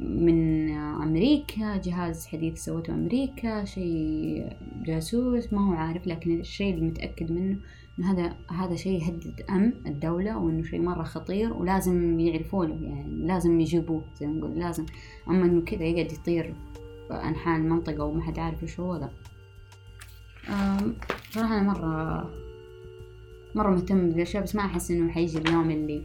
من 0.00 0.70
أمريكا 0.76 1.76
جهاز 1.76 2.26
حديث 2.26 2.64
سوته 2.64 2.94
أمريكا 2.94 3.64
شيء 3.64 4.48
جاسوس 4.82 5.52
ما 5.52 5.68
هو 5.68 5.72
عارف 5.72 6.06
لكن 6.06 6.40
الشيء 6.40 6.74
اللي 6.74 6.86
متأكد 6.86 7.32
منه 7.32 7.58
إنه 7.98 8.12
هذا 8.12 8.36
هذا 8.50 8.76
شيء 8.76 9.02
يهدد 9.02 9.44
أمن 9.50 9.72
الدولة 9.86 10.38
وإنه 10.38 10.62
شيء 10.62 10.80
مرة 10.80 11.02
خطير 11.02 11.52
ولازم 11.52 12.20
يعرفوا 12.20 12.64
له 12.64 12.74
يعني 12.82 13.26
لازم 13.26 13.60
يجيبوه 13.60 14.04
زي 14.20 14.26
ما 14.26 14.32
نقول 14.32 14.58
لازم. 14.58 14.86
أما 15.28 15.44
إنه 15.44 15.60
كذا 15.60 15.84
يقعد 15.84 16.12
يطير 16.12 16.54
أنحاء 17.10 17.56
المنطقة 17.58 18.04
وما 18.04 18.22
حد 18.22 18.38
عارف 18.38 18.62
إيش 18.62 18.80
هو 18.80 18.96
لا. 18.96 19.08
صراحة 21.30 21.60
أنا 21.60 21.62
مرة 21.62 22.30
مرة 23.54 23.70
مهتم 23.70 24.10
بالأشياء 24.10 24.42
بس 24.42 24.54
ما 24.56 24.62
أحس 24.62 24.90
إنه 24.90 25.12
حيجي 25.12 25.38
اليوم 25.38 25.70
اللي 25.70 26.04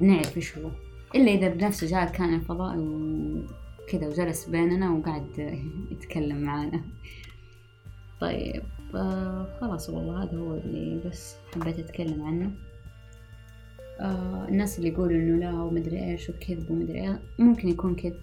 بنعرف 0.00 0.36
إيش 0.36 0.58
هو. 0.58 0.70
إلا 1.14 1.32
إذا 1.32 1.48
بنفسه 1.48 1.86
جاء 1.86 2.12
كان 2.12 2.34
الفضاء 2.34 2.76
وكذا 2.78 4.08
وجلس 4.08 4.48
بيننا 4.48 4.90
وقعد 4.90 5.58
يتكلم 5.90 6.40
معانا. 6.42 6.84
طيب 8.20 8.62
آه 8.94 9.58
خلاص 9.60 9.90
والله 9.90 10.22
هذا 10.22 10.38
هو 10.38 10.54
اللي 10.54 11.00
بس 11.06 11.36
حبيت 11.54 11.78
أتكلم 11.78 12.22
عنه. 12.22 12.50
آه 14.00 14.48
الناس 14.48 14.78
اللي 14.78 14.88
يقولوا 14.88 15.16
إنه 15.16 15.38
لا 15.38 15.62
ومدري 15.62 16.10
إيش 16.10 16.30
وكذب 16.30 16.70
ومدري 16.70 17.00
إيه 17.00 17.20
ممكن 17.38 17.68
يكون 17.68 17.94
كذب 17.94 18.20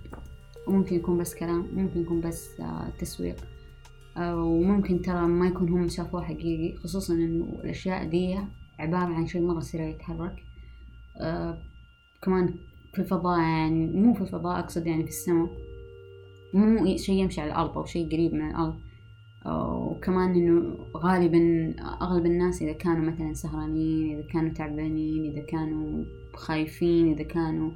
وممكن 0.68 0.96
يكون 0.96 1.18
بس 1.18 1.36
كلام 1.36 1.68
ممكن 1.74 2.02
يكون 2.02 2.22
بس 2.22 2.60
آه 2.60 2.90
تسويق. 3.00 3.36
آه 4.18 4.36
وممكن 4.44 5.02
ترى 5.02 5.22
ما 5.28 5.48
يكون 5.48 5.70
هم 5.70 5.88
شافوه 5.88 6.24
حقيقي 6.24 6.78
خصوصا 6.78 7.14
إنه 7.14 7.60
الأشياء 7.64 8.08
دي 8.10 8.40
عبارة 8.80 9.14
عن 9.14 9.28
شيء 9.28 9.42
مرة 9.42 9.60
سريع 9.60 9.88
يتحرك. 9.88 10.36
آه 11.18 11.58
كمان 12.22 12.54
في 12.98 13.04
الفضاء 13.04 13.40
يعني 13.40 13.88
مو 13.88 14.14
في 14.14 14.22
الفضاء 14.22 14.60
أقصد 14.60 14.88
يعني 14.88 15.04
في 15.04 15.10
السماء. 15.10 15.50
مو 16.54 16.98
شيء 16.98 17.16
يمشي 17.16 17.42
على 17.42 17.52
الأرض 17.52 17.78
أو 17.78 17.86
شيء 17.86 18.12
قريب 18.12 18.34
من 18.34 18.50
الأرض. 18.50 18.76
وكمان 19.92 20.32
إنه 20.32 20.78
غالبا 20.98 21.74
أغلب 22.02 22.26
الناس 22.26 22.62
إذا 22.62 22.72
كانوا 22.72 23.12
مثلا 23.12 23.34
سهرانين 23.34 24.18
إذا 24.18 24.28
كانوا 24.28 24.54
تعبانين 24.54 25.32
إذا 25.32 25.46
كانوا 25.46 26.04
خايفين 26.36 27.12
إذا 27.12 27.24
كانوا 27.24 27.72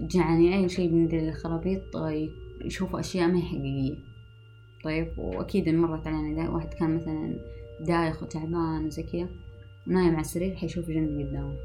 جعانين 0.00 0.52
أي 0.52 0.68
شيء 0.68 0.92
من 0.92 1.28
الخرابيط 1.28 1.82
يشوفوا 2.64 3.00
أشياء 3.00 3.28
ما 3.28 3.38
هي 3.38 3.42
حقيقية. 3.42 3.98
طيب؟ 4.84 5.08
وأكيد 5.18 5.68
مرت 5.68 6.06
علينا 6.06 6.50
واحد 6.50 6.68
كان 6.74 6.96
مثلا 6.96 7.36
دايخ 7.80 8.22
وتعبان 8.22 8.86
وزي 8.86 9.02
كذا. 9.02 9.28
نايم 9.90 10.12
على 10.12 10.20
السرير 10.20 10.56
حيشوف 10.56 10.88
جنة 10.90 11.24
قدامه. 11.24 11.56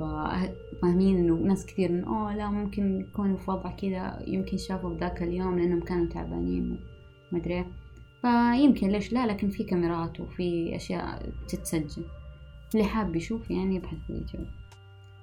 فاهمين 0.81 1.17
إنه 1.17 1.35
ناس 1.35 1.65
كثير 1.65 1.89
انه 1.89 2.07
أوه 2.07 2.35
لا 2.35 2.49
ممكن 2.49 2.99
يكونوا 2.99 3.37
في 3.37 3.51
وضع 3.51 3.71
كذا 3.71 4.23
يمكن 4.27 4.57
شافوا 4.57 4.89
بذاك 4.89 5.23
اليوم 5.23 5.59
لأنهم 5.59 5.79
كانوا 5.79 6.05
تعبانين. 6.05 6.79
وما 7.31 7.41
أدري. 7.41 7.65
فيمكن 8.21 8.87
ليش 8.87 9.13
لا 9.13 9.27
لكن 9.27 9.49
في 9.49 9.63
كاميرات 9.63 10.19
وفي 10.19 10.75
أشياء 10.75 11.29
تتسجل. 11.47 12.03
اللي 12.73 12.85
حاب 12.85 13.15
يشوف 13.15 13.51
يعني 13.51 13.75
يبحث 13.75 13.97
في 14.07 14.09
اليوتيوب. 14.09 14.45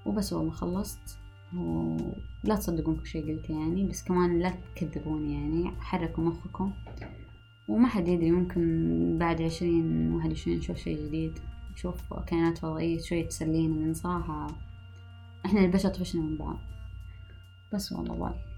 وبس 0.07 0.33
والله 0.33 0.51
خلصت. 0.51 1.19
ولا 1.57 2.55
تصدقون 2.55 2.97
كل 2.97 3.07
شيء 3.07 3.23
قلته 3.27 3.53
يعني 3.53 3.85
بس 3.85 4.05
كمان 4.05 4.39
لا 4.39 4.55
تكذبون 4.77 5.31
يعني 5.31 5.71
حركوا 5.81 6.25
مخكم. 6.25 6.73
وما 7.69 7.89
حد 7.89 8.09
يدري 8.09 8.31
ممكن 8.31 9.17
بعد 9.19 9.43
عشرين 9.43 10.13
واحد 10.13 10.29
وعشرين 10.29 10.59
نشوف 10.59 10.77
شيء 10.77 11.07
جديد. 11.07 11.39
نشوف 11.73 12.15
كائنات 12.15 12.59
فضائية 12.59 13.01
شوية 13.01 13.29
تسلينا 13.29 13.75
لأن 13.75 13.95
صراحة 13.95 14.47
إحنا 15.47 15.61
البشر 15.61 15.89
طفشنا 15.89 16.23
من 16.23 16.37
بعض. 16.37 16.57
بس 17.73 17.93
والله 17.93 18.15
باي. 18.15 18.52